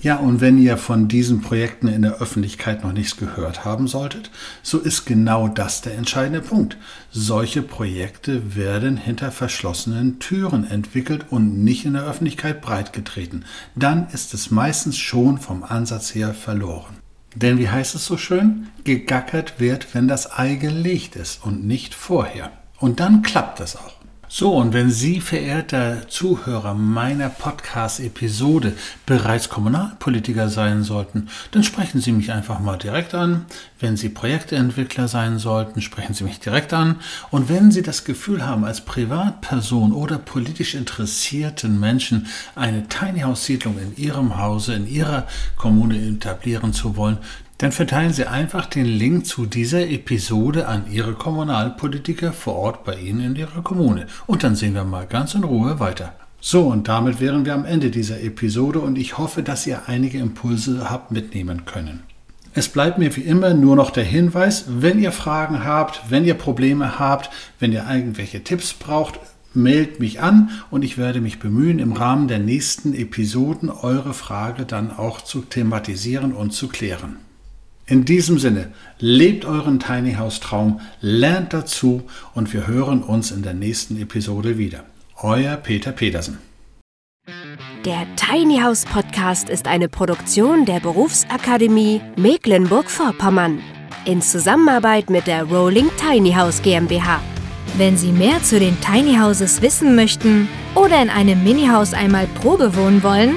Ja, 0.06 0.18
und 0.18 0.40
wenn 0.40 0.56
ihr 0.56 0.76
von 0.76 1.08
diesen 1.08 1.40
Projekten 1.40 1.88
in 1.88 2.02
der 2.02 2.20
Öffentlichkeit 2.20 2.84
noch 2.84 2.92
nichts 2.92 3.16
gehört 3.16 3.64
haben 3.64 3.88
solltet, 3.88 4.30
so 4.62 4.78
ist 4.78 5.04
genau 5.04 5.48
das 5.48 5.80
der 5.80 5.96
entscheidende 5.98 6.42
Punkt. 6.42 6.76
Solche 7.10 7.60
Projekte 7.60 8.54
werden 8.54 8.98
hinter 8.98 9.32
verschlossenen 9.32 10.20
Türen 10.20 10.62
entwickelt 10.62 11.24
und 11.30 11.64
nicht 11.64 11.86
in 11.86 11.94
der 11.94 12.04
Öffentlichkeit 12.04 12.60
breitgetreten. 12.60 13.46
Dann 13.74 14.06
ist 14.12 14.32
es 14.32 14.52
meistens 14.52 14.96
schon 14.96 15.38
vom 15.38 15.64
Ansatz 15.64 16.14
her 16.14 16.34
verloren. 16.34 16.98
Denn 17.34 17.58
wie 17.58 17.68
heißt 17.68 17.96
es 17.96 18.06
so 18.06 18.16
schön? 18.16 18.68
Gegackert 18.84 19.58
wird, 19.58 19.92
wenn 19.92 20.06
das 20.06 20.38
Ei 20.38 20.54
gelegt 20.54 21.16
ist 21.16 21.44
und 21.44 21.66
nicht 21.66 21.96
vorher. 21.96 22.52
Und 22.78 23.00
dann 23.00 23.22
klappt 23.22 23.58
es 23.58 23.74
auch. 23.74 23.95
So, 24.28 24.54
und 24.56 24.72
wenn 24.72 24.90
Sie, 24.90 25.20
verehrter 25.20 26.08
Zuhörer 26.08 26.74
meiner 26.74 27.28
Podcast-Episode, 27.28 28.72
bereits 29.06 29.48
Kommunalpolitiker 29.48 30.48
sein 30.48 30.82
sollten, 30.82 31.28
dann 31.52 31.62
sprechen 31.62 32.00
Sie 32.00 32.10
mich 32.10 32.32
einfach 32.32 32.58
mal 32.58 32.76
direkt 32.76 33.14
an. 33.14 33.46
Wenn 33.78 33.96
Sie 33.96 34.08
Projektentwickler 34.08 35.06
sein 35.06 35.38
sollten, 35.38 35.80
sprechen 35.80 36.12
Sie 36.12 36.24
mich 36.24 36.40
direkt 36.40 36.72
an. 36.72 36.96
Und 37.30 37.48
wenn 37.48 37.70
Sie 37.70 37.82
das 37.82 38.04
Gefühl 38.04 38.44
haben, 38.44 38.64
als 38.64 38.84
Privatperson 38.84 39.92
oder 39.92 40.18
politisch 40.18 40.74
interessierten 40.74 41.78
Menschen 41.78 42.26
eine 42.56 42.88
Tiny 42.88 43.20
House 43.20 43.44
Siedlung 43.44 43.78
in 43.78 43.96
Ihrem 43.96 44.38
Hause, 44.38 44.74
in 44.74 44.88
Ihrer 44.88 45.28
Kommune 45.56 45.96
etablieren 46.04 46.72
zu 46.72 46.96
wollen, 46.96 47.18
dann 47.58 47.72
verteilen 47.72 48.12
Sie 48.12 48.26
einfach 48.26 48.66
den 48.66 48.84
Link 48.84 49.26
zu 49.26 49.46
dieser 49.46 49.88
Episode 49.88 50.68
an 50.68 50.84
Ihre 50.90 51.14
Kommunalpolitiker 51.14 52.32
vor 52.32 52.56
Ort 52.56 52.84
bei 52.84 52.96
Ihnen 52.96 53.20
in 53.20 53.36
Ihrer 53.36 53.62
Kommune. 53.62 54.06
Und 54.26 54.44
dann 54.44 54.56
sehen 54.56 54.74
wir 54.74 54.84
mal 54.84 55.06
ganz 55.06 55.34
in 55.34 55.44
Ruhe 55.44 55.80
weiter. 55.80 56.14
So, 56.40 56.68
und 56.68 56.86
damit 56.86 57.18
wären 57.20 57.46
wir 57.46 57.54
am 57.54 57.64
Ende 57.64 57.90
dieser 57.90 58.22
Episode 58.22 58.80
und 58.80 58.98
ich 58.98 59.16
hoffe, 59.18 59.42
dass 59.42 59.66
ihr 59.66 59.88
einige 59.88 60.18
Impulse 60.18 60.90
habt 60.90 61.10
mitnehmen 61.10 61.64
können. 61.64 62.02
Es 62.52 62.68
bleibt 62.68 62.98
mir 62.98 63.14
wie 63.16 63.22
immer 63.22 63.52
nur 63.52 63.74
noch 63.74 63.90
der 63.90 64.04
Hinweis, 64.04 64.66
wenn 64.68 64.98
ihr 64.98 65.12
Fragen 65.12 65.64
habt, 65.64 66.02
wenn 66.08 66.24
ihr 66.24 66.34
Probleme 66.34 66.98
habt, 66.98 67.30
wenn 67.58 67.72
ihr 67.72 67.84
irgendwelche 67.90 68.44
Tipps 68.44 68.74
braucht, 68.74 69.18
meldet 69.54 69.98
mich 69.98 70.20
an 70.20 70.50
und 70.70 70.84
ich 70.84 70.98
werde 70.98 71.20
mich 71.20 71.38
bemühen, 71.38 71.78
im 71.78 71.92
Rahmen 71.92 72.28
der 72.28 72.38
nächsten 72.38 72.94
Episoden 72.94 73.70
eure 73.70 74.14
Frage 74.14 74.66
dann 74.66 74.90
auch 74.90 75.22
zu 75.22 75.40
thematisieren 75.40 76.32
und 76.32 76.52
zu 76.52 76.68
klären. 76.68 77.16
In 77.88 78.04
diesem 78.04 78.40
Sinne, 78.40 78.72
lebt 78.98 79.44
euren 79.44 79.78
Tiny 79.78 80.14
House 80.14 80.40
Traum, 80.40 80.80
lernt 81.00 81.52
dazu 81.52 82.02
und 82.34 82.52
wir 82.52 82.66
hören 82.66 83.04
uns 83.04 83.30
in 83.30 83.44
der 83.44 83.54
nächsten 83.54 83.96
Episode 84.02 84.58
wieder. 84.58 84.82
Euer 85.22 85.56
Peter 85.56 85.92
Petersen. 85.92 86.38
Der 87.84 88.04
Tiny 88.16 88.58
House 88.58 88.84
Podcast 88.84 89.48
ist 89.48 89.68
eine 89.68 89.88
Produktion 89.88 90.64
der 90.64 90.80
Berufsakademie 90.80 92.00
Mecklenburg-Vorpommern 92.16 93.60
in 94.04 94.20
Zusammenarbeit 94.20 95.08
mit 95.08 95.28
der 95.28 95.44
Rolling 95.44 95.88
Tiny 95.96 96.32
House 96.32 96.62
GmbH. 96.62 97.20
Wenn 97.76 97.96
Sie 97.96 98.10
mehr 98.10 98.42
zu 98.42 98.58
den 98.58 98.76
Tiny 98.80 99.16
Houses 99.16 99.62
wissen 99.62 99.94
möchten 99.94 100.48
oder 100.74 101.00
in 101.00 101.08
einem 101.08 101.44
Mini-Haus 101.44 101.94
einmal 101.94 102.26
Probe 102.40 102.74
wohnen 102.74 103.04
wollen, 103.04 103.36